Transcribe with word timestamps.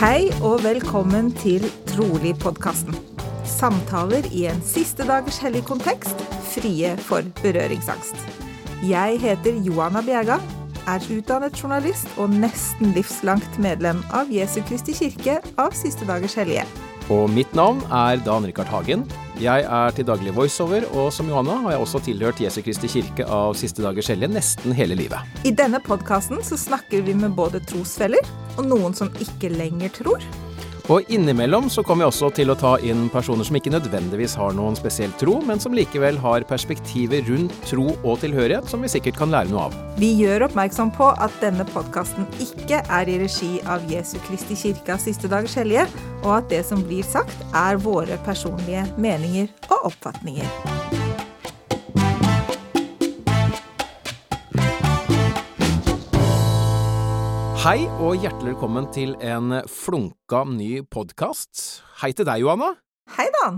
Hei 0.00 0.30
og 0.40 0.62
velkommen 0.64 1.26
til 1.36 1.60
Trolig-podkasten. 1.90 2.94
Samtaler 3.44 4.24
i 4.32 4.46
en 4.48 4.62
siste 4.64 5.04
dagers 5.04 5.36
hellig 5.44 5.60
kontekst, 5.68 6.22
frie 6.54 6.94
for 7.04 7.26
berøringsangst. 7.42 8.16
Jeg 8.88 9.18
heter 9.20 9.58
Johanna 9.60 10.00
Bjerga, 10.00 10.38
er 10.88 11.04
utdannet 11.12 11.60
journalist 11.60 12.08
og 12.16 12.32
nesten 12.32 12.94
livslangt 12.96 13.60
medlem 13.60 14.00
av 14.16 14.32
Jesu 14.32 14.62
Kristi 14.70 14.96
kirke 14.96 15.36
av 15.60 15.76
Siste 15.76 16.08
dagers 16.08 16.38
hellige. 16.40 16.64
Og 17.12 17.28
mitt 17.36 17.52
navn 17.52 17.84
er 17.92 18.24
Dan 18.24 18.48
Rikard 18.48 18.72
Hagen. 18.72 19.04
Jeg 19.40 19.64
er 19.64 19.94
til 19.96 20.04
daglig 20.04 20.34
voiceover, 20.36 20.84
og 21.00 21.06
som 21.16 21.30
Johanna 21.30 21.54
har 21.62 21.72
jeg 21.72 21.80
også 21.80 22.00
tilhørt 22.04 22.42
Jesu 22.44 22.58
Kristi 22.60 22.90
kirke 22.92 23.24
av 23.24 23.54
Siste 23.56 23.80
dagers 23.80 24.10
hellige 24.12 24.34
nesten 24.34 24.74
hele 24.76 24.98
livet. 24.98 25.40
I 25.48 25.54
denne 25.56 25.80
podkasten 25.80 26.42
snakker 26.44 27.06
vi 27.06 27.14
med 27.16 27.32
både 27.38 27.62
trosfeller 27.64 28.20
og 28.58 28.68
noen 28.68 28.92
som 28.92 29.08
ikke 29.24 29.48
lenger 29.54 29.96
tror. 29.96 30.28
Og 30.90 31.06
innimellom 31.06 31.68
så 31.70 31.84
kommer 31.86 32.02
vi 32.02 32.10
også 32.10 32.32
til 32.34 32.50
å 32.50 32.56
ta 32.58 32.72
inn 32.82 33.04
personer 33.12 33.46
som 33.46 33.54
ikke 33.54 33.70
nødvendigvis 33.70 34.34
har 34.40 34.56
noen 34.58 34.74
spesiell 34.78 35.12
tro, 35.20 35.36
men 35.46 35.62
som 35.62 35.76
likevel 35.76 36.18
har 36.18 36.42
perspektiver 36.50 37.22
rundt 37.30 37.54
tro 37.68 37.92
og 38.00 38.18
tilhørighet 38.24 38.66
som 38.70 38.82
vi 38.82 38.90
sikkert 38.90 39.20
kan 39.20 39.30
lære 39.30 39.52
noe 39.52 39.68
av. 39.68 39.78
Vi 40.02 40.10
gjør 40.18 40.48
oppmerksom 40.48 40.90
på 40.98 41.12
at 41.14 41.38
denne 41.44 41.66
podkasten 41.70 42.26
ikke 42.42 42.82
er 42.82 43.12
i 43.12 43.20
regi 43.22 43.52
av 43.70 43.86
Jesu 43.92 44.16
Kristi 44.26 44.58
kirke 44.58 44.96
av 44.96 45.04
Siste 45.04 45.30
dagers 45.30 45.54
hellige, 45.60 45.86
og 46.24 46.40
at 46.40 46.50
det 46.50 46.64
som 46.66 46.82
blir 46.82 47.06
sagt, 47.06 47.38
er 47.54 47.78
våre 47.86 48.18
personlige 48.26 48.88
meninger 48.98 49.46
og 49.70 49.92
oppfatninger. 49.92 50.79
Hei 57.60 57.82
og 58.00 58.14
hjertelig 58.16 58.54
velkommen 58.54 58.86
til 58.88 59.10
en 59.20 59.52
flunka 59.68 60.46
ny 60.48 60.78
podkast. 60.88 61.82
Hei 62.00 62.08
til 62.16 62.24
deg, 62.24 62.40
Johanna. 62.40 62.70
Hei, 63.10 63.26
Dan. 63.34 63.56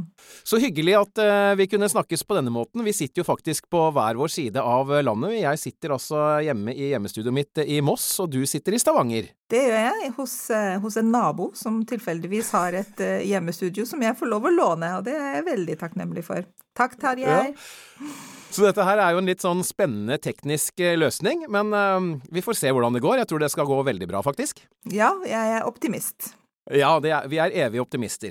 Så 0.49 0.57
hyggelig 0.63 0.95
at 0.97 1.21
uh, 1.21 1.53
vi 1.59 1.67
kunne 1.69 1.89
snakkes 1.91 2.25
på 2.25 2.37
denne 2.39 2.51
måten. 2.55 2.85
Vi 2.87 2.95
sitter 2.97 3.21
jo 3.21 3.27
faktisk 3.29 3.69
på 3.73 3.83
hver 3.93 4.17
vår 4.17 4.33
side 4.33 4.63
av 4.63 4.91
landet. 5.05 5.37
Jeg 5.43 5.61
sitter 5.61 5.95
altså 5.97 6.23
hjemme 6.47 6.73
i 6.73 6.89
hjemmestudioet 6.95 7.37
mitt 7.37 7.63
i 7.67 7.81
Moss, 7.85 8.07
og 8.25 8.33
du 8.33 8.41
sitter 8.49 8.77
i 8.77 8.81
Stavanger. 8.81 9.29
Det 9.53 9.63
gjør 9.67 9.79
jeg 9.91 10.13
hos, 10.17 10.37
uh, 10.57 10.79
hos 10.83 10.97
en 11.03 11.13
nabo 11.13 11.51
som 11.59 11.83
tilfeldigvis 11.89 12.53
har 12.57 12.81
et 12.81 13.05
uh, 13.05 13.19
hjemmestudio 13.29 13.85
som 13.89 14.03
jeg 14.03 14.17
får 14.19 14.33
lov 14.33 14.49
å 14.49 14.55
låne, 14.57 14.95
og 14.99 15.09
det 15.09 15.19
er 15.19 15.39
jeg 15.39 15.49
veldig 15.53 15.81
takknemlig 15.85 16.25
for. 16.31 16.49
Takk, 16.79 16.97
Tarjei. 17.01 17.51
Så 18.53 18.67
dette 18.67 18.85
her 18.85 19.01
er 19.01 19.15
jo 19.15 19.23
en 19.23 19.29
litt 19.29 19.41
sånn 19.41 19.63
spennende 19.65 20.19
teknisk 20.21 20.81
eh, 20.85 20.99
løsning, 20.99 21.47
men 21.53 21.73
eh, 21.73 22.09
vi 22.37 22.45
får 22.45 22.59
se 22.61 22.73
hvordan 22.73 22.93
det 22.97 23.01
går. 23.05 23.23
Jeg 23.23 23.31
tror 23.31 23.41
det 23.41 23.49
skal 23.53 23.69
gå 23.69 23.79
veldig 23.89 24.09
bra, 24.11 24.21
faktisk. 24.25 24.61
Ja, 24.93 25.15
jeg 25.25 25.57
er 25.57 25.69
optimist. 25.69 26.35
Ja, 26.71 26.93
er, 27.03 27.27
vi 27.27 27.41
er 27.43 27.51
evige 27.65 27.83
optimister. 27.83 28.31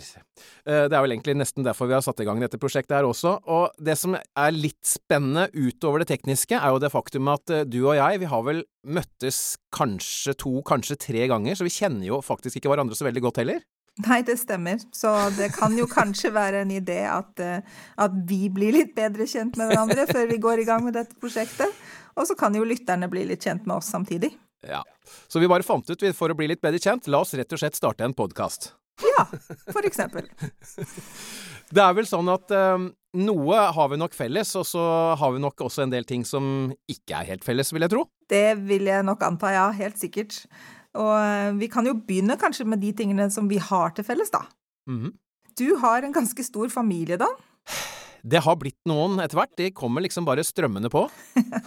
Eh, 0.64 0.88
Det 0.88 0.96
er 0.96 1.02
vel 1.04 1.18
egentlig 1.18 1.36
nesten 1.36 1.66
derfor 1.66 1.90
vi 1.90 1.98
har 1.98 2.04
satt 2.06 2.22
i 2.24 2.28
gang 2.28 2.40
dette 2.40 2.60
prosjektet 2.62 2.96
her 2.96 3.08
også. 3.08 3.34
Og 3.44 3.76
det 3.76 3.98
som 4.00 4.16
er 4.16 4.56
litt 4.56 4.80
spennende 4.88 5.50
utover 5.52 6.00
det 6.00 6.08
tekniske, 6.14 6.56
er 6.56 6.72
jo 6.72 6.80
det 6.80 6.94
faktum 6.94 7.28
at 7.34 7.52
eh, 7.52 7.66
du 7.68 7.82
og 7.84 7.98
jeg, 8.00 8.22
vi 8.23 8.30
har 8.32 8.46
vel 8.48 8.64
møttes 8.88 9.58
kanskje 9.76 10.38
to, 10.40 10.62
kanskje 10.64 10.96
tre 10.96 11.28
ganger, 11.28 11.60
så 11.60 11.68
vi 11.68 11.76
kjenner 11.76 12.08
jo 12.08 12.22
faktisk 12.23 12.62
ikke 12.62 12.72
hverandre 12.72 12.96
så 12.96 13.10
veldig 13.10 13.26
godt 13.28 13.42
heller. 13.44 13.60
Nei, 14.08 14.22
det 14.23 14.38
stemmer. 14.40 14.80
Så 14.95 15.12
det 15.36 15.52
kan 15.58 15.76
jo 15.76 15.84
kanskje 15.92 16.32
være 16.32 16.62
en 16.64 16.72
idé 16.72 17.02
at, 17.12 17.36
eh, 17.44 17.60
at 18.00 18.16
vi 18.30 18.45
blir 18.54 18.72
litt 18.78 18.95
bedre 18.95 19.28
kjent 19.28 19.60
med 19.60 19.73
hverandre 19.73 20.08
før 20.08 20.32
vi 20.32 20.40
går 20.40 20.64
i 20.64 20.70
gang 20.70 20.88
med 20.88 20.95
dette 20.95 21.20
prosjektet. 21.20 21.76
Og 22.16 22.28
så 22.28 22.38
kan 22.40 22.56
jo 22.56 22.64
lytterne 22.64 23.12
bli 23.12 23.26
litt 23.28 23.44
kjent 23.44 23.68
med 23.68 23.82
oss 23.82 23.92
samtidig. 23.92 24.32
Ja. 24.67 24.84
Så 25.28 25.42
vi 25.42 25.50
bare 25.50 25.66
fant 25.66 25.88
ut, 25.90 26.04
for 26.17 26.31
å 26.31 26.38
bli 26.38 26.50
litt 26.52 26.61
bedre 26.61 26.82
kjent, 26.82 27.10
la 27.10 27.23
oss 27.23 27.33
rett 27.38 27.54
og 27.54 27.61
slett 27.61 27.77
starte 27.77 28.05
en 28.05 28.16
podkast. 28.17 28.73
Ja, 29.02 29.26
for 29.72 29.86
eksempel. 29.88 30.27
Det 31.72 31.80
er 31.80 31.94
vel 31.95 32.08
sånn 32.08 32.27
at 32.27 32.52
um, 32.52 32.89
noe 33.16 33.60
har 33.72 33.88
vi 33.94 33.99
nok 33.99 34.16
felles, 34.16 34.49
og 34.60 34.66
så 34.67 34.82
har 35.16 35.32
vi 35.32 35.39
nok 35.39 35.64
også 35.64 35.86
en 35.86 35.94
del 35.94 36.04
ting 36.08 36.26
som 36.27 36.73
ikke 36.92 37.22
er 37.22 37.30
helt 37.30 37.48
felles, 37.48 37.72
vil 37.72 37.86
jeg 37.86 37.94
tro. 37.94 38.04
Det 38.27 38.60
vil 38.67 38.89
jeg 38.92 39.05
nok 39.08 39.23
anta, 39.23 39.54
ja. 39.55 39.70
Helt 39.77 39.95
sikkert. 40.02 40.42
Og 40.99 41.14
eh, 41.16 41.54
vi 41.55 41.70
kan 41.72 41.88
jo 41.88 41.95
begynne 41.95 42.36
kanskje 42.39 42.67
med 42.67 42.82
de 42.83 42.92
tingene 42.99 43.30
som 43.32 43.48
vi 43.48 43.61
har 43.64 43.95
til 43.95 44.08
felles, 44.08 44.33
da. 44.33 44.43
Mhm. 44.92 45.16
Du 45.60 45.67
har 45.80 46.04
en 46.04 46.14
ganske 46.16 46.43
stor 46.43 46.72
familie, 46.72 47.20
da. 47.22 47.32
Det 48.23 48.42
har 48.45 48.58
blitt 48.59 48.80
noen 48.89 49.20
etter 49.23 49.39
hvert. 49.39 49.54
De 49.58 49.70
kommer 49.76 50.04
liksom 50.05 50.26
bare 50.27 50.45
strømmende 50.45 50.92
på. 50.93 51.05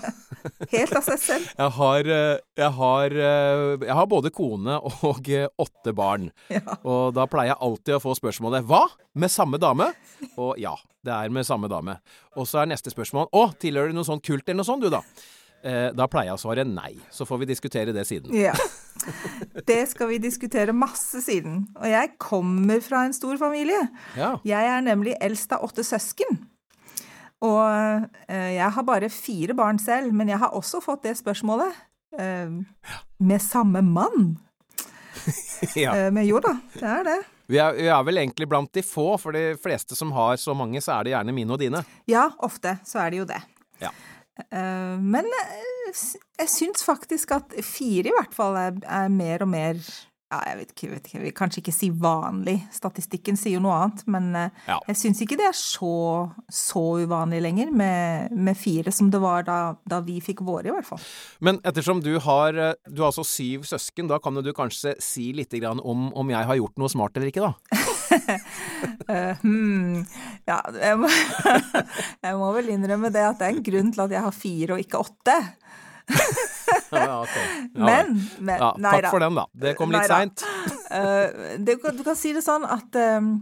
Helt 0.74 0.94
av 0.94 1.04
seg 1.06 1.20
selv. 1.20 1.50
Jeg 1.58 1.74
har, 1.78 2.10
eh, 2.16 2.42
jeg 2.60 2.70
har, 2.78 3.16
eh, 3.28 3.62
jeg 3.84 3.98
har 3.98 4.10
både 4.10 4.32
kone 4.34 4.78
og 4.80 5.30
eh, 5.32 5.48
åtte 5.60 5.94
barn. 5.96 6.30
Ja. 6.52 6.78
Og 6.82 7.14
da 7.16 7.26
pleier 7.30 7.54
jeg 7.54 7.62
alltid 7.68 7.98
å 7.98 8.02
få 8.02 8.16
spørsmålet 8.18 8.66
'Hva? 8.68 8.84
Med 9.14 9.32
samme 9.32 9.58
dame?' 9.58 9.92
Og 10.38 10.58
ja, 10.58 10.74
det 11.04 11.12
er 11.14 11.32
med 11.32 11.46
samme 11.46 11.68
dame. 11.70 11.98
Og 12.36 12.46
så 12.46 12.62
er 12.62 12.70
neste 12.70 12.92
spørsmål 12.92 13.30
'Å, 13.32 13.54
tilhører 13.58 13.90
du 13.90 13.98
noe 13.98 14.08
sånn 14.08 14.22
kult 14.22 14.46
eller 14.48 14.62
noe 14.62 14.68
sånt, 14.68 14.84
du, 14.84 14.90
da?' 14.90 15.02
Eh, 15.64 15.90
Da 15.96 16.06
pleier 16.10 16.32
jeg 16.32 16.36
å 16.38 16.42
svare 16.42 16.64
nei. 16.68 16.92
Så 17.14 17.24
får 17.28 17.40
vi 17.42 17.48
diskutere 17.54 17.94
det 17.96 18.04
siden. 18.08 18.34
Ja. 18.36 18.54
Det 19.68 19.80
skal 19.90 20.08
vi 20.12 20.18
diskutere 20.22 20.72
masse 20.76 21.20
siden. 21.24 21.64
Og 21.76 21.86
jeg 21.90 22.14
kommer 22.22 22.80
fra 22.84 23.02
en 23.04 23.12
stor 23.16 23.36
familie. 23.40 23.80
Ja. 24.16 24.34
Jeg 24.46 24.70
er 24.70 24.84
nemlig 24.84 25.16
eldst 25.24 25.52
av 25.56 25.64
åtte 25.66 25.84
søsken. 25.84 26.38
Og 27.44 28.06
eh, 28.30 28.54
jeg 28.56 28.70
har 28.76 28.86
bare 28.86 29.10
fire 29.12 29.56
barn 29.56 29.80
selv, 29.82 30.14
men 30.16 30.30
jeg 30.30 30.40
har 30.40 30.54
også 30.56 30.80
fått 30.84 31.04
det 31.08 31.16
spørsmålet. 31.20 31.74
Eh, 32.16 32.54
med 33.18 33.42
samme 33.42 33.82
mann. 33.84 34.36
ja. 35.84 35.94
Men 36.12 36.24
jo 36.28 36.40
da, 36.44 36.54
det 36.78 36.90
er 36.98 37.08
det. 37.08 37.18
Vi 37.50 37.58
er, 37.60 37.76
vi 37.76 37.90
er 37.92 38.04
vel 38.06 38.22
egentlig 38.22 38.48
blant 38.48 38.70
de 38.72 38.82
få, 38.84 39.18
for 39.20 39.36
de 39.36 39.52
fleste 39.60 39.96
som 39.98 40.14
har 40.16 40.38
så 40.40 40.54
mange, 40.56 40.80
så 40.80 40.96
er 40.96 41.04
det 41.04 41.12
gjerne 41.12 41.34
mine 41.36 41.52
og 41.52 41.60
dine. 41.60 41.82
Ja, 42.08 42.30
ofte 42.46 42.78
så 42.88 43.02
er 43.04 43.12
det 43.12 43.20
jo 43.20 43.26
det. 43.28 43.42
Ja. 43.82 43.90
Eh, 44.50 44.96
men 45.00 45.28
eh, 45.28 45.60
jeg 46.40 46.50
syns 46.50 46.82
faktisk 46.86 47.36
at 47.36 47.54
fire 47.62 48.10
i 48.10 48.16
hvert 48.16 48.34
fall 48.34 48.58
er, 48.58 48.82
er 48.82 49.12
mer 49.12 49.46
og 49.46 49.52
mer 49.54 49.78
ja, 50.32 50.38
jeg 50.48 50.56
vet 50.58 50.70
ikke, 50.72 50.86
jeg 50.86 50.90
vet 50.90 51.04
ikke, 51.04 51.14
jeg 51.18 51.22
vil 51.22 51.34
kanskje 51.38 51.60
ikke 51.60 51.72
si 51.76 51.88
vanlig. 52.02 52.54
Statistikken 52.74 53.36
sier 53.38 53.54
jo 53.54 53.60
noe 53.62 53.76
annet, 53.84 54.00
men 54.10 54.24
eh, 54.40 54.62
Ja. 54.66 54.80
jeg 54.88 54.98
syns 54.98 55.20
ikke 55.22 55.36
det 55.38 55.46
er 55.46 55.54
så, 55.54 55.92
så 56.50 56.82
uvanlig 57.04 57.38
lenger 57.44 57.70
med, 57.70 58.34
med 58.34 58.58
fire 58.58 58.90
som 58.90 59.12
det 59.14 59.20
var 59.22 59.46
da, 59.46 59.58
da 59.86 60.00
vi 60.02 60.18
fikk 60.24 60.42
våre, 60.42 60.72
i 60.72 60.74
hvert 60.74 60.88
fall. 60.88 61.04
Men 61.44 61.60
ettersom 61.62 62.02
du 62.02 62.16
har, 62.24 62.58
du 62.88 63.04
har 63.04 63.12
altså 63.12 63.26
syv 63.28 63.68
søsken, 63.68 64.10
da 64.10 64.18
kan 64.18 64.40
du 64.42 64.50
kanskje 64.56 64.96
si 64.98 65.30
litt 65.36 65.54
om 65.62 66.08
om 66.10 66.30
jeg 66.32 66.48
har 66.50 66.58
gjort 66.58 66.80
noe 66.82 66.90
smart 66.90 67.14
eller 67.14 67.30
ikke, 67.30 67.44
da? 67.52 67.93
Eh, 69.08 69.36
hmm, 69.40 70.04
ja, 70.48 70.58
jeg 70.76 70.96
må, 71.00 71.08
jeg 72.24 72.36
må 72.40 72.48
vel 72.56 72.70
innrømme 72.74 73.10
det 73.12 73.22
at 73.24 73.40
det 73.40 73.46
er 73.46 73.54
en 73.54 73.64
grunn 73.64 73.90
til 73.92 74.02
at 74.04 74.14
jeg 74.14 74.24
har 74.24 74.34
fire 74.36 74.76
og 74.76 74.84
ikke 74.84 75.00
åtte. 75.04 75.36
Ja, 76.94 77.20
ok. 77.20 77.34
Ja, 77.34 77.84
Men, 77.84 78.14
men 78.38 78.60
ja, 78.60 78.70
nei 78.80 78.92
takk 78.96 79.06
da. 79.06 79.10
for 79.12 79.24
den, 79.24 79.36
da. 79.38 79.44
Det 79.64 79.74
kom 79.78 79.92
litt 79.92 80.08
seint. 80.08 80.44
Eh, 80.94 81.58
du 81.64 81.74
kan 81.80 82.16
si 82.18 82.32
det 82.36 82.44
sånn 82.44 82.64
at 82.70 82.98
um, 83.18 83.32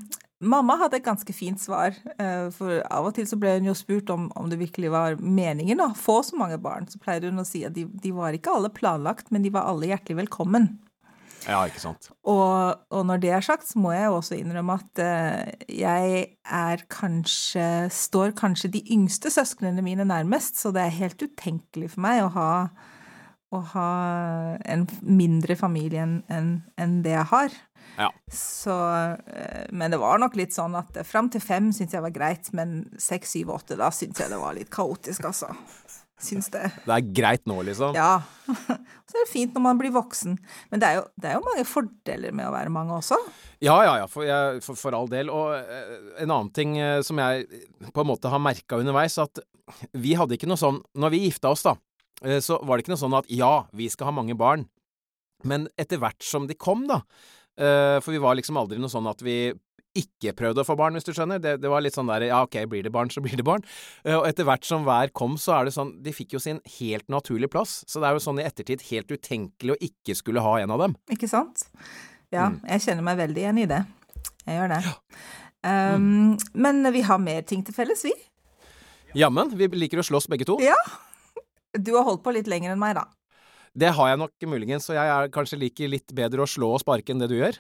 mamma 0.43 0.77
hadde 0.81 0.99
et 0.99 1.07
ganske 1.07 1.35
fint 1.37 1.61
svar. 1.61 1.97
for 2.57 2.81
av 2.83 3.09
og 3.11 3.17
til 3.17 3.29
så 3.29 3.39
ble 3.41 3.57
hun 3.59 3.69
jo 3.71 3.77
spurt 3.79 4.11
om, 4.15 4.29
om 4.39 4.49
det 4.51 4.61
virkelig 4.63 4.93
var 4.95 5.19
meningen 5.21 5.85
å 5.85 5.93
få 5.99 6.21
så 6.27 6.39
mange 6.41 6.59
barn. 6.63 6.89
Så 6.91 7.03
pleide 7.03 7.31
hun 7.31 7.43
å 7.43 7.47
si 7.47 7.65
at 7.69 7.77
de, 7.77 7.87
de 7.87 8.15
var 8.17 8.35
ikke 8.37 8.55
alle 8.57 8.73
planlagt, 8.73 9.31
men 9.35 9.45
de 9.45 9.53
var 9.55 9.69
alle 9.71 9.93
hjertelig 9.93 10.25
velkommen. 10.25 10.73
Ja, 11.49 11.63
ikke 11.67 11.83
sant. 11.83 12.09
Og, 12.29 12.83
og 12.93 13.03
når 13.09 13.23
det 13.23 13.33
er 13.35 13.45
sagt, 13.45 13.67
så 13.69 13.81
må 13.83 13.93
jeg 13.95 14.07
jo 14.07 14.19
også 14.19 14.39
innrømme 14.39 14.77
at 14.79 15.03
uh, 15.03 15.67
jeg 15.67 16.25
er 16.45 16.85
kanskje 16.93 17.67
Står 17.93 18.35
kanskje 18.39 18.73
de 18.77 18.83
yngste 18.95 19.31
søsknene 19.33 19.83
mine 19.85 20.07
nærmest, 20.09 20.61
så 20.61 20.73
det 20.75 20.85
er 20.85 21.01
helt 21.01 21.23
utenkelig 21.23 21.93
for 21.95 22.05
meg 22.05 22.23
å 22.25 22.31
ha, 22.37 22.53
å 23.53 23.63
ha 23.75 23.91
en 24.71 24.87
mindre 25.03 25.59
familie 25.59 26.05
enn 26.05 26.55
en, 26.79 26.97
det 27.05 27.17
jeg 27.17 27.29
har. 27.33 27.61
Ja. 27.99 28.09
Så 28.33 28.73
uh, 28.73 29.65
Men 29.75 29.93
det 29.93 30.01
var 30.03 30.23
nok 30.23 30.39
litt 30.39 30.55
sånn 30.55 30.77
at 30.79 30.97
fram 31.09 31.31
til 31.33 31.43
fem 31.45 31.73
syntes 31.75 31.99
jeg 31.99 32.07
var 32.07 32.15
greit, 32.15 32.53
men 32.57 32.85
seks, 33.01 33.35
syv, 33.35 33.53
åtte, 33.59 33.79
da 33.81 33.91
syntes 33.95 34.23
jeg 34.23 34.33
det 34.33 34.41
var 34.41 34.57
litt 34.57 34.73
kaotisk, 34.73 35.27
altså. 35.33 35.51
Syns 36.23 36.49
det. 36.55 36.69
Det 36.85 36.95
er 36.95 37.07
greit 37.17 37.49
nå, 37.51 37.57
liksom. 37.67 37.97
Ja. 37.99 38.23
Så 39.09 39.17
er 39.17 39.25
det 39.25 39.31
fint 39.31 39.57
når 39.57 39.65
man 39.65 39.81
blir 39.81 39.93
voksen. 39.95 40.37
Men 40.71 40.83
det 40.83 40.89
er 40.89 40.99
jo, 41.01 41.07
det 41.19 41.31
er 41.31 41.39
jo 41.39 41.47
mange 41.49 41.65
fordeler 41.67 42.35
med 42.37 42.47
å 42.47 42.53
være 42.55 42.73
mange 42.73 42.95
også. 42.95 43.19
Ja, 43.63 43.75
ja, 43.87 43.97
ja, 44.03 44.07
for, 44.11 44.27
jeg, 44.27 44.63
for, 44.65 44.79
for 44.79 44.97
all 44.97 45.11
del. 45.11 45.33
Og 45.35 45.57
eh, 45.59 45.97
en 46.23 46.31
annen 46.31 46.53
ting 46.55 46.77
eh, 46.79 47.01
som 47.07 47.19
jeg 47.23 47.65
på 47.91 48.05
en 48.05 48.11
måte 48.13 48.31
har 48.31 48.43
merka 48.43 48.79
underveis, 48.79 49.19
at 49.23 49.43
vi 49.99 50.15
hadde 50.19 50.37
ikke 50.37 50.49
noe 50.51 50.59
sånn 50.59 50.81
Når 50.99 51.13
vi 51.15 51.21
gifta 51.23 51.53
oss, 51.55 51.63
da, 51.65 51.77
eh, 52.27 52.41
så 52.43 52.59
var 52.63 52.77
det 52.77 52.85
ikke 52.85 52.95
noe 52.95 53.03
sånn 53.03 53.19
at 53.19 53.31
ja, 53.33 53.53
vi 53.75 53.91
skal 53.91 54.11
ha 54.11 54.17
mange 54.17 54.39
barn. 54.39 54.67
Men 55.49 55.67
etter 55.81 55.99
hvert 56.03 56.23
som 56.23 56.47
de 56.47 56.55
kom, 56.55 56.85
da 56.87 57.01
For 57.59 58.15
vi 58.15 58.21
var 58.23 58.37
liksom 58.39 58.57
aldri 58.57 58.79
noe 58.79 58.89
sånn 58.89 59.09
at 59.11 59.25
vi 59.27 59.51
ikke 59.99 60.33
prøvde 60.39 60.63
å 60.63 60.67
få 60.67 60.77
barn, 60.79 60.97
hvis 60.97 61.05
du 61.07 61.13
skjønner. 61.13 61.41
Det, 61.43 61.57
det 61.63 61.71
var 61.71 61.85
litt 61.85 61.97
sånn 61.97 62.09
der 62.09 62.25
ja, 62.29 62.41
ok, 62.47 62.57
blir 62.71 62.87
det 62.87 62.93
barn, 62.95 63.11
så 63.13 63.21
blir 63.25 63.37
det 63.39 63.45
barn. 63.47 63.65
Eh, 64.05 64.17
Og 64.17 64.27
etter 64.29 64.47
hvert 64.49 64.65
som 64.69 64.87
hver 64.87 65.13
kom, 65.17 65.37
så 65.41 65.57
er 65.59 65.69
det 65.69 65.75
sånn 65.77 65.95
De 66.05 66.15
fikk 66.17 66.37
jo 66.37 66.41
sin 66.43 66.63
helt 66.79 67.09
naturlige 67.13 67.53
plass. 67.53 67.81
Så 67.91 68.01
det 68.01 68.09
er 68.09 68.17
jo 68.17 68.25
sånn 68.25 68.41
i 68.41 68.47
ettertid 68.49 68.85
helt 68.89 69.13
utenkelig 69.13 69.77
å 69.77 69.81
ikke 69.89 70.17
skulle 70.19 70.45
ha 70.45 70.57
en 70.63 70.75
av 70.75 70.87
dem. 70.87 70.97
Ikke 71.13 71.29
sant? 71.31 71.67
ja. 72.33 72.49
Mm. 72.49 72.61
Jeg 72.73 72.87
kjenner 72.87 73.07
meg 73.11 73.21
veldig 73.21 73.45
igjen 73.45 73.63
i 73.63 73.69
det. 73.71 73.83
Jeg 74.47 74.59
gjør 74.59 74.73
det. 74.73 74.83
Um, 75.63 76.37
men 76.59 76.83
vi 76.95 77.05
har 77.07 77.21
mer 77.23 77.45
ting 77.47 77.63
til 77.67 77.77
felles, 77.77 78.03
vi. 78.07 78.15
Jammen, 79.19 79.53
vi 79.55 79.69
liker 79.77 80.01
å 80.01 80.07
slåss 80.07 80.27
begge 80.33 80.49
to. 80.49 80.57
Ja. 80.65 80.79
Du 81.77 81.93
har 81.97 82.07
holdt 82.09 82.25
på 82.25 82.33
litt 82.35 82.49
lenger 82.51 82.73
enn 82.73 82.81
meg, 82.81 82.97
da. 82.97 83.07
Det 83.73 83.93
har 83.97 84.11
jeg 84.11 84.21
nok 84.21 84.47
muligens, 84.53 84.89
så 84.89 84.97
jeg 84.97 85.09
er 85.09 85.31
kanskje 85.33 85.61
liker 85.61 85.89
litt 85.93 86.13
bedre 86.17 86.45
å 86.45 86.49
slå 86.49 86.75
og 86.77 86.83
sparke 86.83 87.15
enn 87.15 87.23
det 87.23 87.31
du 87.31 87.39
gjør. 87.39 87.57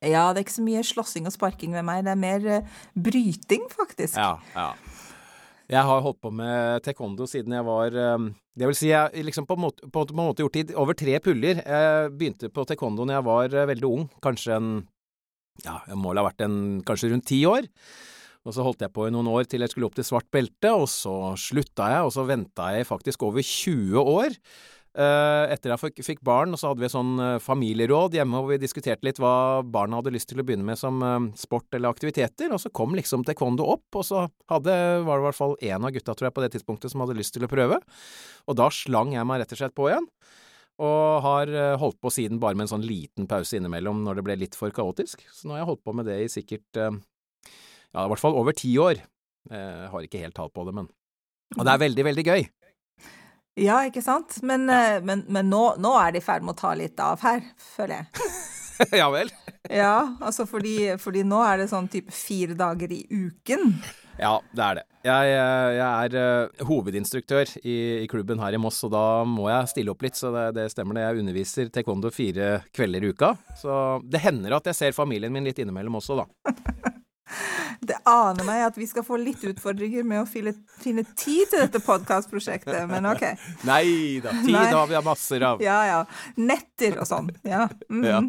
Ja, 0.00 0.30
det 0.32 0.40
er 0.40 0.46
ikke 0.46 0.56
så 0.56 0.64
mye 0.64 0.82
slåssing 0.86 1.28
og 1.28 1.34
sparking 1.34 1.74
ved 1.76 1.84
meg. 1.84 2.06
Det 2.06 2.14
er 2.14 2.20
mer 2.20 2.46
uh, 2.48 2.78
bryting, 2.96 3.66
faktisk. 3.74 4.16
Ja, 4.16 4.38
ja. 4.56 4.70
Jeg 5.70 5.86
har 5.86 6.00
holdt 6.02 6.18
på 6.18 6.32
med 6.34 6.82
taekwondo 6.82 7.28
siden 7.30 7.54
jeg 7.54 7.62
var 7.62 7.94
um, 8.16 8.32
Det 8.58 8.66
vil 8.66 8.74
si, 8.74 8.88
jeg 8.90 9.22
liksom 9.22 9.46
på 9.46 9.54
en 9.54 9.62
måte, 9.68 9.86
på 9.86 10.02
en 10.02 10.16
måte 10.18 10.42
gjort 10.42 10.56
det 10.58 10.74
over 10.74 10.96
tre 10.98 11.18
puller. 11.22 11.60
Jeg 11.62 12.14
begynte 12.16 12.50
på 12.50 12.64
taekwondo 12.66 13.06
når 13.06 13.20
jeg 13.20 13.26
var 13.28 13.54
eh, 13.54 13.68
veldig 13.70 13.90
ung, 13.90 14.08
kanskje 14.24 14.56
en 14.56 14.72
Ja, 15.62 15.76
jeg 15.86 16.00
må 16.00 16.14
vært 16.16 16.42
en 16.42 16.80
kanskje 16.88 17.12
rundt 17.12 17.28
ti 17.28 17.44
år. 17.46 17.68
Og 18.48 18.56
så 18.56 18.64
holdt 18.64 18.82
jeg 18.82 18.92
på 18.96 19.04
i 19.06 19.12
noen 19.12 19.28
år 19.28 19.44
til 19.44 19.60
jeg 19.60 19.70
skulle 19.70 19.90
opp 19.90 19.98
til 19.98 20.06
svart 20.08 20.26
belte, 20.32 20.72
og 20.72 20.88
så 20.88 21.36
slutta 21.38 21.90
jeg, 21.92 22.06
og 22.08 22.14
så 22.14 22.24
venta 22.24 22.70
jeg 22.72 22.88
faktisk 22.88 23.26
over 23.28 23.44
20 23.44 24.00
år. 24.00 24.38
Eh, 24.90 25.44
etter 25.54 25.70
jeg 25.70 25.78
fikk, 25.78 26.00
fikk 26.02 26.22
barn, 26.26 26.56
så 26.58 26.72
hadde 26.72 26.82
vi 26.82 26.88
et 26.88 26.94
sånn 26.96 27.12
eh, 27.22 27.36
familieråd 27.38 28.16
hjemme 28.16 28.40
hvor 28.40 28.50
vi 28.50 28.58
diskuterte 28.58 29.06
litt 29.06 29.20
hva 29.22 29.62
barna 29.62 30.00
hadde 30.00 30.10
lyst 30.16 30.32
til 30.32 30.42
å 30.42 30.44
begynne 30.46 30.66
med 30.66 30.80
som 30.80 30.98
eh, 31.06 31.28
sport 31.38 31.78
eller 31.78 31.94
aktiviteter, 31.94 32.50
og 32.50 32.58
så 32.58 32.72
kom 32.74 32.96
liksom 32.98 33.22
taekwondo 33.26 33.68
opp, 33.70 33.86
og 34.00 34.06
så 34.08 34.24
hadde, 34.50 34.74
var 35.06 35.20
det 35.20 35.22
i 35.22 35.26
hvert 35.28 35.38
fall 35.38 35.54
én 35.62 35.86
av 35.86 35.94
gutta, 35.94 36.16
tror 36.18 36.26
jeg, 36.26 36.34
på 36.34 36.42
det 36.42 36.50
tidspunktet 36.56 36.90
som 36.90 37.04
hadde 37.04 37.14
lyst 37.20 37.36
til 37.36 37.46
å 37.46 37.52
prøve. 37.52 37.78
Og 38.50 38.58
da 38.58 38.66
slang 38.74 39.14
jeg 39.14 39.30
meg 39.30 39.44
rett 39.44 39.54
og 39.54 39.62
slett 39.62 39.78
på 39.78 39.86
igjen. 39.92 40.10
Og 40.80 41.22
har 41.22 41.50
holdt 41.76 41.98
på 42.00 42.08
siden 42.08 42.38
bare 42.40 42.56
med 42.56 42.64
en 42.64 42.70
sånn 42.70 42.86
liten 42.88 43.26
pause 43.28 43.58
innimellom 43.58 43.98
når 44.00 44.16
det 44.16 44.22
ble 44.24 44.36
litt 44.40 44.54
for 44.56 44.72
kaotisk. 44.72 45.26
Så 45.28 45.44
nå 45.44 45.52
har 45.52 45.60
jeg 45.60 45.68
holdt 45.74 45.82
på 45.84 45.92
med 45.98 46.08
det 46.08 46.16
i 46.24 46.30
sikkert 46.32 46.80
ja, 46.80 46.88
i 48.00 48.06
hvert 48.08 48.22
fall 48.22 48.38
over 48.40 48.56
ti 48.56 48.70
år. 48.80 49.02
Jeg 49.52 49.90
har 49.92 50.06
ikke 50.06 50.22
helt 50.24 50.38
tall 50.38 50.48
på 50.48 50.64
det, 50.64 50.72
men 50.80 50.88
Og 51.58 51.66
det 51.66 51.74
er 51.74 51.84
veldig, 51.84 52.06
veldig 52.08 52.24
gøy. 52.24 52.48
Ja, 53.58 53.80
ikke 53.88 54.02
sant? 54.04 54.38
Men, 54.46 54.68
ja. 54.70 55.00
men, 55.04 55.24
men 55.28 55.50
nå, 55.50 55.64
nå 55.82 55.94
er 55.98 56.14
de 56.14 56.22
i 56.22 56.24
ferd 56.24 56.46
med 56.46 56.54
å 56.54 56.60
ta 56.60 56.74
litt 56.78 57.00
av 57.02 57.22
her, 57.24 57.42
føler 57.74 58.00
jeg. 58.00 58.30
ja 59.00 59.08
vel? 59.12 59.32
Ja, 59.68 60.16
altså 60.20 60.46
fordi, 60.48 60.94
fordi 61.00 61.24
nå 61.26 61.40
er 61.44 61.60
det 61.60 61.70
sånn 61.72 61.90
type 61.90 62.14
fire 62.14 62.56
dager 62.58 62.92
i 62.94 63.02
uken. 63.10 63.74
Ja, 64.20 64.36
det 64.52 64.64
er 64.64 64.78
det. 64.78 64.84
Jeg, 65.00 65.32
eh, 65.32 65.70
jeg 65.78 65.86
er 65.88 66.16
eh, 66.20 66.64
hovedinstruktør 66.68 67.52
i, 67.62 67.76
i 68.04 68.08
klubben 68.10 68.40
her 68.42 68.56
i 68.56 68.60
Moss, 68.60 68.82
og 68.84 68.92
da 68.92 69.04
må 69.24 69.48
jeg 69.48 69.70
stille 69.72 69.94
opp 69.94 70.04
litt, 70.04 70.18
så 70.18 70.32
det, 70.34 70.46
det 70.58 70.66
stemmer 70.72 70.98
det. 70.98 71.06
Jeg 71.06 71.22
underviser 71.24 71.70
taekwondo 71.72 72.12
fire 72.12 72.50
kvelder 72.76 73.06
i 73.06 73.12
uka. 73.14 73.32
Så 73.60 73.72
det 74.04 74.20
hender 74.24 74.58
at 74.58 74.68
jeg 74.68 74.76
ser 74.76 74.96
familien 74.96 75.32
min 75.32 75.48
litt 75.48 75.60
innimellom 75.62 76.00
også, 76.02 76.20
da. 76.20 76.52
Det 77.80 77.96
aner 78.08 78.46
meg 78.46 78.64
at 78.66 78.78
vi 78.78 78.86
skal 78.90 79.04
få 79.06 79.18
litt 79.20 79.42
utfordringer 79.46 80.04
med 80.06 80.22
å 80.22 80.26
finne, 80.28 80.52
finne 80.82 81.04
tid 81.14 81.50
til 81.50 81.62
dette 81.62 81.80
podkastprosjektet, 81.84 82.82
men 82.90 83.08
ok. 83.10 83.24
Nei 83.68 84.20
da, 84.24 84.34
tid 84.42 84.54
Nei. 84.54 84.66
har 84.74 84.90
vi 84.90 84.96
da 84.98 85.02
masser 85.04 85.46
av. 85.46 85.62
Ja 85.64 85.78
ja. 85.88 86.00
Netter 86.40 87.00
og 87.00 87.08
sånn. 87.08 87.30
Ja. 87.46 87.66
Mm. 87.90 88.04
Ja. 88.06 88.20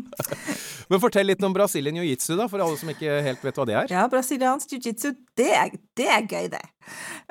Men 0.91 0.99
fortell 0.99 1.29
litt 1.29 1.43
om 1.45 1.53
Brasilien 1.55 1.95
jiu-jitsu, 2.01 2.33
da, 2.35 2.49
for 2.51 2.59
alle 2.63 2.75
som 2.79 2.89
ikke 2.91 3.21
helt 3.23 3.43
vet 3.45 3.59
hva 3.59 3.65
det 3.69 3.75
er. 3.79 3.91
Ja, 3.93 4.07
brasiliansk 4.11 4.73
jiu-jitsu, 4.75 5.13
det, 5.39 5.51
det 5.95 6.07
er 6.11 6.25
gøy, 6.25 6.49
det. 6.51 6.63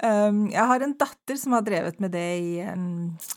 Um, 0.01 0.47
jeg 0.49 0.65
har 0.71 0.85
en 0.87 0.95
datter 0.97 1.37
som 1.37 1.57
har 1.59 1.67
drevet 1.67 2.01
med 2.01 2.15
det 2.17 2.29
i 2.41 2.55
en, 2.65 2.87